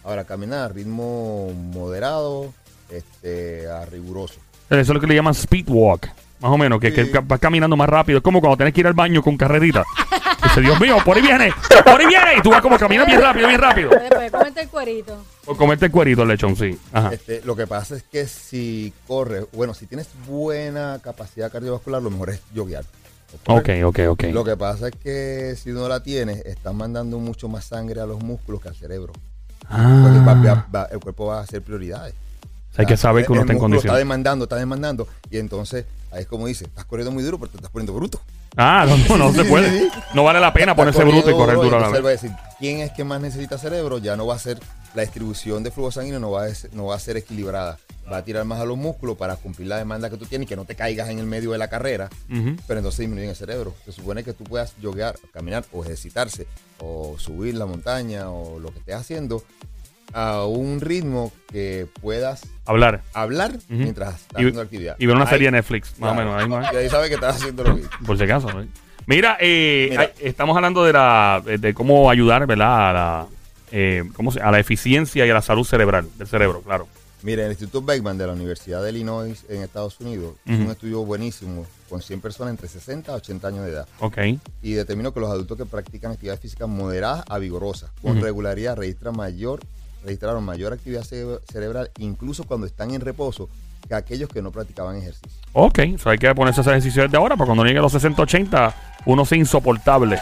Ahora, 0.04 0.26
caminar 0.26 0.60
a 0.60 0.68
ritmo 0.74 1.52
moderado, 1.54 2.54
este, 2.90 3.68
a 3.70 3.86
riguroso. 3.86 4.36
Eso 4.70 4.80
es 4.82 4.88
lo 4.90 5.00
que 5.00 5.08
le 5.08 5.16
llaman 5.16 5.34
speed 5.34 5.70
walk. 5.70 6.08
Más 6.40 6.52
o 6.52 6.58
menos, 6.58 6.80
que, 6.80 6.92
que 6.94 7.20
vas 7.24 7.40
caminando 7.40 7.76
más 7.78 7.88
rápido. 7.90 8.18
Es 8.18 8.24
como 8.24 8.40
cuando 8.42 8.58
tienes 8.58 8.74
que 8.74 8.82
ir 8.82 8.88
al 8.88 8.94
baño 8.94 9.22
con 9.24 9.38
carrerita. 9.38 9.84
Dice, 10.44 10.62
Dios 10.62 10.80
mío, 10.80 10.98
por 11.04 11.16
ahí 11.18 11.24
viene, 11.24 11.52
por 11.84 12.00
ahí 12.00 12.06
viene. 12.08 12.36
Y 12.38 12.42
tú 12.42 12.50
vas 12.52 12.62
como 12.62 12.78
caminas 12.78 13.08
bien 13.08 13.22
rápido, 13.22 13.48
bien 13.48 13.60
rápido. 13.60 13.90
Después 13.90 14.32
comete 14.32 14.62
el 14.62 14.70
cuerito. 14.70 15.24
Por 15.46 15.58
comerte 15.58 15.86
el 15.86 15.92
cuerito 15.92 16.22
el 16.24 16.28
lechón, 16.28 16.56
sí. 16.56 16.78
Ajá. 16.92 17.10
Este, 17.14 17.42
lo 17.46 17.56
que 17.56 17.66
pasa 17.68 17.96
es 17.96 18.04
que 18.04 18.28
si 18.28 18.94
corres, 19.08 19.46
bueno, 19.54 19.74
si 19.74 19.86
tienes 19.88 20.10
buena 20.28 21.00
capacidad 21.04 21.52
cardiovascular, 21.52 22.02
lo 22.02 22.12
mejor 22.12 22.30
es 22.32 22.42
yoguear. 22.54 22.84
o 23.48 23.56
Ok, 23.58 23.70
ok, 23.86 24.00
ok. 24.10 24.24
Lo 24.32 24.44
que 24.44 24.56
pasa 24.58 24.90
es 24.90 24.96
que 25.02 25.56
si 25.58 25.72
no 25.72 25.88
la 25.88 26.04
tienes, 26.04 26.46
estás 26.46 26.74
mandando 26.74 27.18
mucho 27.20 27.48
más 27.48 27.66
sangre 27.66 28.02
a 28.02 28.06
los 28.06 28.22
músculos 28.22 28.62
que 28.62 28.68
al 28.70 28.76
cerebro. 28.76 29.14
Entonces 29.70 30.28
va- 30.28 30.32
Ah, 30.32 30.66
va- 30.74 30.82
va- 30.82 30.88
el 30.92 31.00
cuerpo 31.00 31.26
va 31.28 31.40
a 31.40 31.42
hacer 31.42 31.62
prioridades. 31.62 32.14
Hay 32.78 32.86
que 32.86 32.98
saber 32.98 33.26
que 33.26 33.32
uno 33.32 33.42
está 33.42 33.54
en 33.54 33.60
músculo 33.60 33.80
Está 33.80 33.96
demandando, 33.98 34.46
está 34.46 34.56
demandando. 34.58 35.08
Y 35.30 35.38
entonces, 35.38 35.86
ahí 36.12 36.22
es 36.22 36.28
como 36.28 36.48
dice, 36.48 36.66
estás 36.66 36.86
corriendo 36.86 37.12
muy 37.12 37.24
duro, 37.24 37.38
pero 37.40 37.52
te 37.52 37.58
estás 37.58 37.72
poniendo 37.72 37.94
bruto. 37.94 38.20
Ah, 38.58 38.86
no, 38.88 38.98
no, 39.18 39.18
no 39.18 39.34
se 39.34 39.44
puede. 39.46 39.90
No 40.14 40.24
vale 40.24 40.40
la 40.40 40.54
pena 40.54 40.76
ponerse 40.76 41.04
bruto 41.04 41.30
y 41.30 41.34
correr 41.34 41.56
duro 41.56 41.78
a 41.78 41.82
la 41.82 41.88
va 41.88 42.00
vez. 42.00 42.06
a 42.06 42.10
decir, 42.10 42.32
¿quién 42.60 42.80
es 42.80 42.92
que 42.92 43.04
más 43.04 43.20
necesita 43.22 43.58
cerebro? 43.58 43.98
Ya 43.98 44.16
no 44.16 44.26
va 44.26 44.36
a 44.36 44.40
ser, 44.40 44.60
la 44.94 45.02
distribución 45.02 45.64
de 45.64 45.72
flujo 45.72 45.92
sanguíneo 45.92 46.20
no 46.20 46.32
va 46.32 46.46
a 46.46 46.56
ser, 46.56 46.74
no 46.74 46.86
va 46.86 46.96
a 46.96 47.00
ser 47.00 47.18
equilibrada. 47.18 47.78
Va 48.10 48.18
a 48.18 48.24
tirar 48.24 48.46
más 48.46 48.60
a 48.60 48.66
los 48.66 48.78
músculos 48.78 49.18
para 49.18 49.36
cumplir 49.36 49.68
la 49.68 49.78
demanda 49.78 50.12
que 50.12 50.18
tú 50.18 50.26
tienes 50.26 50.46
y 50.46 50.50
que 50.50 50.56
no 50.56 50.66
te 50.66 50.76
caigas 50.76 51.10
en 51.10 51.18
el 51.18 51.26
medio 51.26 51.52
de 51.52 51.58
la 51.58 51.70
carrera. 51.70 52.08
Pero 52.30 52.80
entonces 52.80 53.00
disminuye 53.00 53.30
el 53.30 53.36
cerebro. 53.36 53.74
Se 53.84 53.92
supone 53.92 54.24
que 54.24 54.32
tú 54.34 54.44
puedas 54.44 54.74
yoguear, 54.80 55.16
caminar 55.34 55.66
o 55.74 55.84
ejercitarse 55.84 56.46
o 56.80 57.16
subir 57.18 57.56
la 57.56 57.66
montaña 57.66 58.30
o 58.30 58.60
lo 58.60 58.72
que 58.72 58.78
estés 58.80 58.96
haciendo 58.96 59.44
a 60.16 60.46
un 60.46 60.80
ritmo 60.82 61.32
que 61.52 61.88
puedas 62.02 62.42
Hablar. 62.66 63.04
hablar 63.14 63.52
mientras 63.68 64.16
estás 64.16 64.32
Y, 64.32 64.36
haciendo 64.46 64.62
actividad. 64.62 64.96
y 64.98 65.06
ver 65.06 65.16
una 65.16 65.26
Ahí, 65.26 65.30
serie 65.32 65.48
de 65.48 65.52
Netflix, 65.52 66.00
más 66.00 66.14
claro. 66.14 66.14
o 66.14 66.16
menos. 66.38 66.42
Ahí, 66.42 66.50
¿no? 66.72 66.74
Y 66.74 66.84
ahí 66.84 66.90
sabes 66.90 67.10
que 67.10 67.16
estás 67.16 67.36
haciendo 67.36 67.64
lo 67.64 67.76
mismo. 67.76 67.90
Por 68.06 68.18
si 68.18 68.24
acaso. 68.24 68.50
eh, 68.62 68.68
Mira. 69.08 69.38
hay- 69.40 70.10
estamos 70.22 70.56
hablando 70.56 70.84
de 70.86 70.94
la 70.94 71.44
de 71.46 71.74
cómo 71.74 72.10
ayudar, 72.10 72.48
¿verdad? 72.48 72.90
A 72.90 72.94
la, 72.94 73.28
eh, 73.72 74.04
¿cómo 74.16 74.32
se- 74.32 74.42
a 74.42 74.50
la 74.52 74.60
eficiencia 74.60 75.26
y 75.26 75.30
a 75.30 75.34
la 75.34 75.42
salud 75.42 75.66
cerebral, 75.66 76.08
del 76.18 76.28
cerebro, 76.28 76.62
claro. 76.62 76.88
Mira, 77.22 77.44
el 77.44 77.52
Instituto 77.52 77.82
Beckman 77.82 78.18
de 78.20 78.28
la 78.28 78.34
Universidad 78.34 78.84
de 78.84 78.92
Illinois 78.92 79.44
en 79.50 79.64
Estados 79.64 80.00
Unidos 80.00 80.36
hizo 80.46 80.62
un 80.64 80.70
estudio 80.70 81.04
buenísimo 81.04 81.66
con 81.90 82.02
100 82.02 82.22
personas 82.22 82.52
entre 82.52 82.68
60 82.68 83.12
a 83.14 83.16
80 83.16 83.48
años 83.48 83.66
de 83.66 83.72
edad 83.72 83.88
Ok. 84.00 84.18
y 84.62 84.74
determinó 84.74 85.12
que 85.12 85.20
los 85.20 85.32
adultos 85.32 85.58
que 85.58 85.66
practican 85.66 86.12
actividad 86.12 86.40
física 86.40 86.68
moderada 86.68 87.26
a 87.28 87.40
vigorosa 87.40 87.92
con 88.04 88.22
regularidad 88.22 88.78
registran 88.78 89.16
mayor, 89.18 89.60
registraron 90.06 90.44
mayor 90.44 90.72
actividad 90.74 91.04
cere- 91.04 91.40
cerebral 91.52 91.92
incluso 91.98 92.44
cuando 92.46 92.68
están 92.68 92.92
en 92.92 93.02
reposo 93.02 93.50
que 93.88 93.94
aquellos 93.96 94.30
que 94.30 94.42
no 94.42 94.52
practicaban 94.52 94.96
ejercicio. 94.98 95.30
Ok, 95.54 95.80
so 96.00 96.10
hay 96.10 96.18
que 96.18 96.34
ponerse 96.34 96.62
ese 96.62 96.70
ejercicio 96.72 97.04
desde 97.04 97.18
ahora, 97.18 97.36
porque 97.36 97.50
cuando 97.50 97.64
llegue 97.66 97.80
a 97.80 97.82
los 97.84 97.92
60, 97.92 98.22
80, 98.22 98.76
uno 99.06 99.26
sea 99.26 99.38
insoportable. 99.38 100.20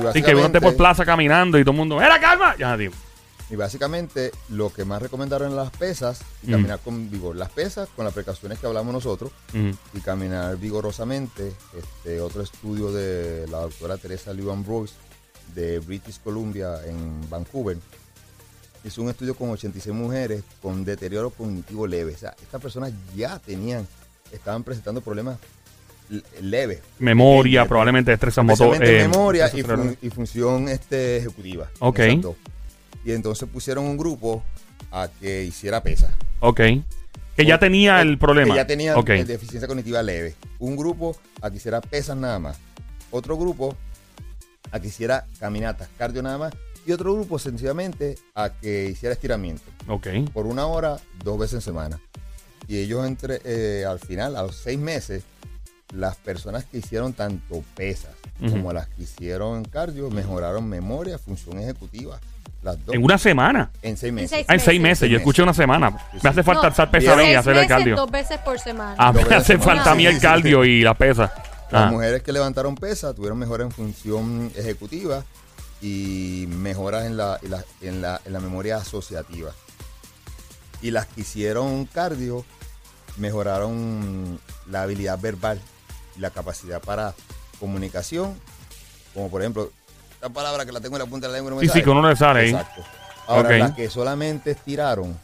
Y 0.00 0.06
Así 0.06 0.22
que 0.22 0.34
uno 0.34 0.46
esté 0.46 0.60
por 0.60 0.76
plaza 0.76 1.04
caminando 1.04 1.58
y 1.58 1.62
todo 1.62 1.72
el 1.72 1.78
mundo, 1.78 2.00
¡era 2.00 2.20
calma! 2.20 2.54
Ya. 2.56 2.76
Y 3.50 3.56
básicamente 3.56 4.30
lo 4.50 4.72
que 4.72 4.84
más 4.84 5.02
recomendaron 5.02 5.50
en 5.50 5.56
las 5.56 5.70
pesas 5.70 6.20
y 6.44 6.46
Mm. 6.46 6.50
caminar 6.52 6.78
con 6.78 7.10
vigor. 7.10 7.34
Las 7.34 7.50
pesas 7.50 7.88
con 7.96 8.04
las 8.04 8.14
precauciones 8.14 8.60
que 8.60 8.66
hablamos 8.68 8.92
nosotros 8.92 9.32
Ujú. 9.52 9.76
y 9.92 10.00
caminar 10.02 10.56
vigorosamente. 10.56 11.52
Este 11.76 12.20
otro 12.20 12.42
estudio 12.42 12.92
de 12.92 13.48
la 13.48 13.58
doctora 13.62 13.96
Teresa 13.96 14.32
Liu 14.32 14.52
Ambrose 14.52 14.94
de 15.56 15.80
British 15.80 16.20
Columbia 16.22 16.76
en 16.86 17.28
Vancouver 17.28 17.76
hizo 18.84 19.02
un 19.02 19.10
estudio 19.10 19.34
con 19.34 19.50
86 19.50 19.94
mujeres 19.94 20.42
con 20.62 20.84
deterioro 20.84 21.30
cognitivo 21.30 21.86
leve. 21.86 22.14
O 22.14 22.18
sea, 22.18 22.34
estas 22.42 22.60
personas 22.60 22.92
ya 23.16 23.38
tenían, 23.38 23.86
estaban 24.32 24.62
presentando 24.64 25.00
problemas 25.00 25.38
leves. 26.40 26.80
Memoria, 26.98 27.62
Eh, 27.62 27.66
probablemente 27.66 28.10
destreza 28.10 28.42
motor. 28.42 28.82
Eh, 28.84 29.06
memoria 29.08 29.50
y, 29.54 29.62
fun- 29.62 29.96
función 30.12 30.68
este, 30.68 31.18
ejecutiva. 31.18 31.70
Ok. 31.78 32.00
Y 33.04 33.12
entonces 33.12 33.48
pusieron 33.48 33.84
un 33.84 33.96
grupo 33.96 34.42
a 34.90 35.08
que 35.20 35.44
hiciera 35.44 35.82
pesa. 35.82 36.12
Ok. 36.40 36.60
Que 37.36 37.46
ya 37.46 37.58
tenía 37.58 38.02
el 38.02 38.18
problema. 38.18 38.54
Que 38.54 38.60
ya 38.60 38.66
tenía 38.66 38.96
Ok. 38.98 39.10
el 39.10 39.26
deficiencia 39.26 39.66
cognitiva 39.68 40.02
leve. 40.02 40.34
Un 40.58 40.76
grupo 40.76 41.16
a 41.40 41.50
que 41.50 41.56
hiciera 41.58 41.80
pesas 41.80 42.16
nada 42.16 42.38
más. 42.38 42.58
Otro 43.10 43.36
grupo 43.38 43.76
a 44.72 44.80
que 44.80 44.88
hiciera 44.88 45.26
caminatas, 45.38 45.88
cardio 45.96 46.22
nada 46.22 46.38
más. 46.38 46.52
Y 46.86 46.92
otro 46.92 47.14
grupo 47.14 47.38
sencillamente 47.38 48.16
a 48.34 48.50
que 48.50 48.86
hiciera 48.90 49.12
estiramiento. 49.12 49.62
Ok. 49.88 50.06
Por 50.32 50.46
una 50.46 50.66
hora, 50.66 50.96
dos 51.22 51.38
veces 51.38 51.54
en 51.54 51.60
semana. 51.60 52.00
Y 52.68 52.78
ellos 52.78 53.06
entre, 53.06 53.40
eh, 53.44 53.84
al 53.84 53.98
final, 53.98 54.36
a 54.36 54.42
los 54.42 54.56
seis 54.56 54.78
meses, 54.78 55.24
las 55.94 56.16
personas 56.16 56.64
que 56.64 56.78
hicieron 56.78 57.12
tanto 57.12 57.62
pesas 57.74 58.12
como 58.38 58.72
las 58.72 58.86
que 58.88 59.02
hicieron 59.02 59.64
cardio 59.64 60.08
mejoraron 60.08 60.66
memoria, 60.68 61.18
función 61.18 61.58
ejecutiva. 61.58 62.18
Las 62.62 62.82
dos. 62.86 62.94
En 62.94 63.02
una 63.04 63.18
semana. 63.18 63.70
en 63.82 63.96
seis 63.96 64.12
meses. 64.12 64.30
seis 64.30 64.46
Ah, 64.48 64.54
en 64.54 64.60
seis 64.60 64.80
meses. 64.80 65.10
Yo 65.10 65.16
escuché 65.18 65.42
una 65.42 65.52
semana. 65.54 65.90
Me 66.22 66.28
hace 66.30 66.42
falta 66.42 66.62
No, 66.62 66.68
alzar 66.68 66.90
pesas 66.90 67.16
y 67.16 67.20
seis 67.24 67.36
hacer 67.38 67.52
el 67.52 67.56
meses, 67.60 67.68
cardio. 67.68 67.96
dos 67.96 68.10
veces 68.10 68.38
por 68.38 68.58
semana. 68.58 68.94
Ah, 68.98 69.12
me 69.12 69.22
hace 69.34 69.58
falta 69.58 69.92
a 69.92 69.94
mí 69.94 70.04
el 70.06 70.12
Sí, 70.12 70.16
sí, 70.16 70.20
sí. 70.20 70.26
cardio 70.26 70.64
y 70.64 70.82
la 70.82 70.94
pesa. 70.94 71.32
Las 71.70 71.82
Ah. 71.84 71.90
mujeres 71.90 72.22
que 72.22 72.32
levantaron 72.32 72.74
pesa 72.74 73.14
tuvieron 73.14 73.38
mejoras 73.38 73.66
en 73.66 73.72
función 73.72 74.52
ejecutiva 74.56 75.24
y 75.80 76.46
mejoras 76.48 77.06
en 77.06 77.16
la, 77.16 77.38
en 77.42 77.50
la, 77.50 77.64
en 77.80 78.02
la- 78.02 78.20
en 78.24 78.32
la 78.32 78.40
memoria 78.40 78.76
asociativa. 78.76 79.52
Y 80.82 80.90
las 80.90 81.06
que 81.06 81.22
hicieron 81.22 81.84
cardio 81.86 82.44
mejoraron 83.16 84.40
la 84.68 84.82
habilidad 84.82 85.18
verbal 85.20 85.60
y 86.16 86.20
la 86.20 86.30
capacidad 86.30 86.80
para 86.80 87.14
comunicación, 87.58 88.38
como 89.14 89.30
por 89.30 89.42
ejemplo, 89.42 89.70
esta 90.14 90.28
palabra 90.30 90.64
que 90.64 90.72
la 90.72 90.80
tengo 90.80 90.96
en 90.96 91.02
la 91.02 91.06
punta 91.08 91.26
de 91.26 91.32
la 91.32 91.38
lengua. 91.38 91.50
no 91.50 91.56
me 91.56 91.62
Sí, 91.62 91.66
sí, 91.68 91.72
sale. 91.72 91.84
que 91.84 91.90
uno 91.90 92.08
le 92.08 92.16
sale. 92.16 92.50
Exacto. 92.50 92.82
Ahora, 93.26 93.58
las 93.58 93.72
que 93.74 93.88
solamente 93.90 94.50
estiraron. 94.52 95.18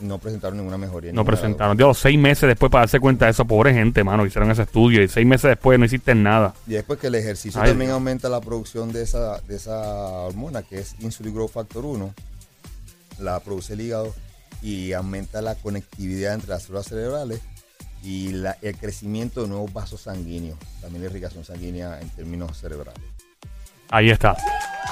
No 0.00 0.18
presentaron 0.18 0.56
ninguna 0.58 0.78
mejoría. 0.78 1.12
No 1.12 1.22
ninguna 1.22 1.36
presentaron. 1.36 1.76
Dios, 1.76 1.98
seis 1.98 2.18
meses 2.18 2.46
después 2.48 2.70
para 2.70 2.82
darse 2.82 3.00
cuenta 3.00 3.24
de 3.26 3.32
eso, 3.32 3.44
pobre 3.44 3.72
gente, 3.74 4.04
mano, 4.04 4.24
hicieron 4.26 4.50
ese 4.50 4.62
estudio 4.62 5.02
y 5.02 5.08
seis 5.08 5.26
meses 5.26 5.48
después 5.50 5.78
no 5.78 5.84
hiciste 5.84 6.14
nada. 6.14 6.54
Y 6.66 6.72
después 6.72 6.98
que 6.98 7.08
el 7.08 7.14
ejercicio 7.16 7.60
Ay, 7.60 7.70
también 7.70 7.88
Dios. 7.88 7.94
aumenta 7.96 8.28
la 8.28 8.40
producción 8.40 8.92
de 8.92 9.02
esa, 9.02 9.40
de 9.40 9.56
esa 9.56 9.76
hormona 9.80 10.62
que 10.62 10.78
es 10.80 10.94
Insulin 11.00 11.34
Growth 11.34 11.52
Factor 11.52 11.84
1, 11.84 12.14
la 13.20 13.40
produce 13.40 13.72
el 13.74 13.80
hígado 13.80 14.14
y 14.62 14.92
aumenta 14.92 15.42
la 15.42 15.54
conectividad 15.56 16.34
entre 16.34 16.50
las 16.50 16.62
células 16.64 16.86
cerebrales 16.86 17.40
y 18.02 18.28
la- 18.32 18.56
el 18.62 18.76
crecimiento 18.76 19.42
de 19.42 19.48
nuevos 19.48 19.72
vasos 19.72 20.02
sanguíneos, 20.02 20.58
también 20.80 21.02
la 21.02 21.10
irrigación 21.10 21.44
sanguínea 21.44 22.00
en 22.00 22.08
términos 22.10 22.56
cerebrales. 22.58 23.00
Ahí 23.90 24.10
está. 24.10 24.36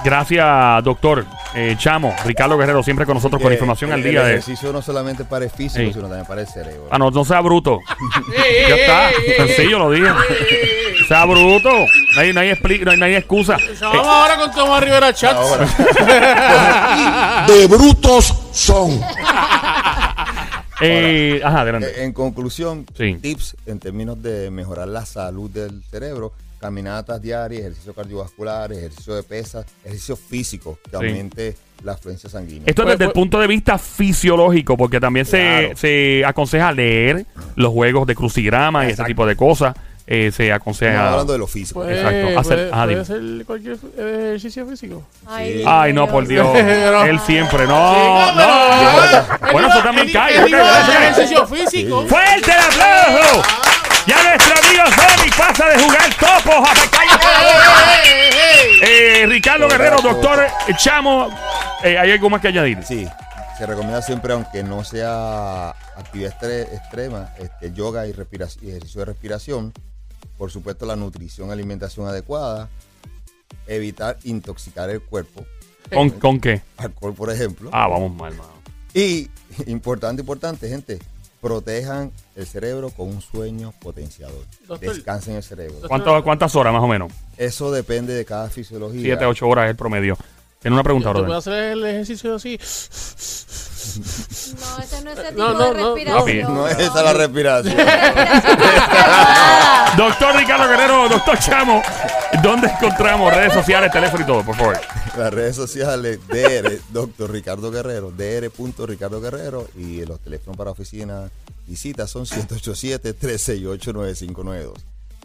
Gracias, 0.05 0.85
doctor 0.85 1.25
eh, 1.55 1.75
Chamo, 1.79 2.15
Ricardo 2.25 2.57
Guerrero, 2.59 2.83
siempre 2.83 3.07
con 3.07 3.15
nosotros 3.15 3.41
con 3.43 3.51
información 3.53 3.93
al 3.93 4.03
día 4.03 4.21
el 4.21 4.27
de. 4.27 4.33
ejercicio 4.35 4.73
no 4.73 4.83
solamente 4.83 5.25
para 5.25 5.45
el 5.47 5.51
físico, 5.51 5.85
Sí. 5.87 5.93
sino 5.95 6.07
también 6.07 6.27
para 6.27 6.43
el 6.43 6.47
cerebro. 6.47 6.87
Ah, 6.91 6.99
no, 6.99 7.11
no 7.11 7.25
sea 7.25 7.41
bruto. 7.41 7.81
ya 8.69 8.77
está. 8.77 9.11
Sencillo 9.47 9.79
lo 9.79 9.91
dije. 9.91 10.07
sea 11.09 11.25
bruto. 11.25 11.71
No 12.15 12.21
hay, 12.21 12.33
no 12.33 12.41
hay, 12.41 12.51
expli- 12.51 12.85
no 12.85 12.91
hay, 12.93 12.99
no 12.99 13.05
hay 13.07 13.15
excusa. 13.17 13.57
Vamos 13.81 14.07
ahora 14.07 14.37
con 14.37 14.51
Tomás 14.53 14.83
Rivera. 14.85 15.11
Ahora, 15.33 15.67
de 17.49 17.67
brutos 17.67 18.35
son. 18.53 19.01
Eh, 20.81 21.41
ajá, 21.43 21.63
adelante. 21.63 21.89
eh, 21.89 22.05
en 22.05 22.13
conclusión, 22.13 22.85
Sí. 22.97 23.15
tips 23.21 23.57
en 23.67 23.79
términos 23.81 24.23
de 24.23 24.51
mejorar 24.51 24.89
la 24.89 25.07
salud 25.07 25.51
del 25.51 25.83
cerebro, 25.91 26.33
caminatas 26.61 27.21
diarias, 27.21 27.61
ejercicio 27.62 27.95
cardiovascular, 27.95 28.73
ejercicio 28.73 29.14
de 29.14 29.23
pesas, 29.23 29.66
ejercicio 29.85 30.16
físico 30.16 30.79
que 30.85 30.90
Sí. 30.90 30.97
aumente 30.97 31.57
la 31.85 31.92
afluencia 31.92 32.29
sanguínea. 32.31 32.64
Esto 32.66 32.83
es 32.83 32.87
Pues, 32.87 32.95
desde 32.99 33.05
el 33.05 33.12
pues- 33.12 33.23
punto 33.23 33.38
de 33.38 33.47
vista 33.47 33.79
fisiológico, 33.79 34.77
porque 34.77 34.99
también 34.99 35.27
se, 35.27 35.38
Claro. 35.38 35.77
se 35.77 36.25
aconseja 36.25 36.73
leer 36.73 37.27
los 37.55 37.73
juegos 37.73 38.07
de 38.07 38.14
crucigrama 38.14 38.87
y 38.87 38.92
ese 38.92 39.05
tipo 39.05 39.27
de 39.27 39.37
cosas. 39.37 39.75
Eh, 40.09 40.31
se 40.33 40.45
Estamos 40.45 40.61
aconseja. 40.62 41.09
hablando 41.11 41.33
de 41.33 41.38
lo 41.40 41.49
físico. 41.49 41.81
Puede, 41.81 41.97
Exacto. 41.99 42.38
Hacer- 42.38 42.57
puede- 42.57 42.71
ajá, 42.73 42.85
puede 42.85 42.88
dime. 42.90 43.01
hacer 43.03 43.45
cualquier 43.47 43.77
ejercicio 43.99 44.66
físico. 44.69 45.03
Ay, 45.27 45.47
Sí. 45.49 45.59
Dios 45.59 45.69
Ay, 45.69 45.92
no, 45.92 46.07
por 46.07 46.29
Dios. 46.29 46.47
Él 47.11 47.19
siempre, 47.27 47.66
no, 47.66 48.33
no. 48.37 49.51
Bueno, 49.53 49.69
eso 49.69 49.83
también 49.83 50.12
cae. 50.12 50.37
ejercicio 50.37 51.45
físico. 51.49 52.07
¡Fuerte 52.07 52.53
el 52.53 52.59
aplauso! 52.61 53.66
Ya 54.07 54.23
nuestro 54.23 54.55
amigo 54.62 54.85
Sonic 54.95 55.37
pasa 55.37 55.69
de 55.69 55.83
jugar 55.83 56.14
topos 56.14 56.69
a 56.69 56.75
eh, 58.83 59.27
Ricardo 59.27 59.69
Guerrero, 59.69 60.01
doctor 60.01 60.47
Chamo, 60.77 61.29
eh, 61.83 61.99
¿hay 61.99 62.12
algo 62.12 62.31
más 62.31 62.40
que 62.40 62.49
añadir? 62.49 62.83
Sí, 62.85 63.07
se 63.59 63.66
recomienda 63.66 64.01
siempre, 64.03 64.33
aunque 64.33 64.62
no 64.62 64.85
sea 64.85 65.71
actividad 65.97 66.38
estre- 66.38 66.73
extrema, 66.73 67.31
este, 67.38 67.73
yoga 67.73 68.07
y, 68.07 68.11
y 68.11 68.69
ejercicio 68.71 69.01
de 69.01 69.05
respiración. 69.07 69.73
Por 70.38 70.51
supuesto, 70.51 70.85
la 70.87 70.97
nutrición, 70.97 71.51
alimentación 71.51 72.07
adecuada. 72.07 72.69
Evitar 73.66 74.19
intoxicar 74.25 74.90
el 74.90 75.01
cuerpo. 75.01 75.45
¿Con, 75.92 76.11
con 76.11 76.40
qué? 76.40 76.61
Alcohol, 76.77 77.14
por 77.14 77.31
ejemplo. 77.33 77.71
Ah, 77.73 77.88
vamos 77.88 78.12
mal, 78.14 78.35
mano. 78.35 78.53
Y, 78.95 79.29
importante, 79.66 80.23
importante, 80.23 80.69
gente, 80.69 80.99
protejan 81.47 82.11
el 82.35 82.45
cerebro 82.45 82.91
con 82.91 83.07
un 83.09 83.21
sueño 83.23 83.73
potenciador. 83.79 84.45
Doctor. 84.67 84.95
Descansen 84.95 85.37
el 85.37 85.43
cerebro. 85.45 85.77
¿Cuánto- 85.87 86.25
¿Cuántas 86.25 86.57
horas 86.57 86.73
más 86.73 86.83
o 86.83 86.89
menos? 86.89 87.13
Eso 87.37 87.71
depende 87.71 88.15
de 88.15 88.25
cada 88.25 88.51
fisiología. 88.51 89.01
Siete, 89.01 89.25
ocho 89.27 89.47
horas 89.47 89.67
es 89.67 89.71
el 89.71 89.77
promedio. 89.77 90.17
Tiene 90.61 90.75
una 90.75 90.83
pregunta, 90.83 91.11
¿Tú 91.12 91.21
brother. 91.21 91.29
puedes 91.29 91.47
hacer 91.47 91.62
el 91.73 91.85
ejercicio 91.87 92.35
así? 92.35 92.59
No, 93.97 94.03
ese 94.83 95.03
no 95.05 95.11
es 95.12 95.19
ese 95.19 95.29
tipo 95.31 95.42
No, 95.42 95.55
no, 95.55 95.73
de 95.73 95.81
no, 95.81 95.95
respiración. 95.95 96.55
No 96.55 96.69
es 96.69 96.79
esa 96.79 97.03
la 97.03 97.12
respiración. 97.12 97.77
Doctor 99.97 100.37
Ricardo 100.37 100.69
Guerrero, 100.69 101.09
doctor 101.09 101.38
Chamo, 101.38 101.83
¿dónde 102.42 102.69
encontramos 102.69 103.33
redes 103.35 103.55
sociales, 103.55 103.90
teléfono 103.90 104.25
y 104.25 104.27
todo, 104.27 104.45
por 104.45 104.55
favor? 104.57 104.79
Las 105.16 105.33
redes 105.33 105.57
sociales, 105.57 106.19
DR, 106.29 106.79
Dr. 106.90 107.31
Ricardo 107.31 107.71
Guerrero, 107.71 108.11
dr.ricardo 108.11 109.23
Guerrero 109.23 109.66
y 109.75 110.05
los 110.05 110.21
teléfonos 110.21 110.59
para 110.59 110.71
oficina 110.73 111.31
y 111.66 111.77
citas 111.77 112.11
son 112.11 112.27
787-368-9592. 112.27 114.75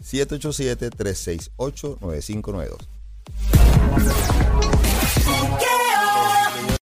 787-368-9592. 0.02 2.76
Get 5.14 5.26
it 5.28 6.01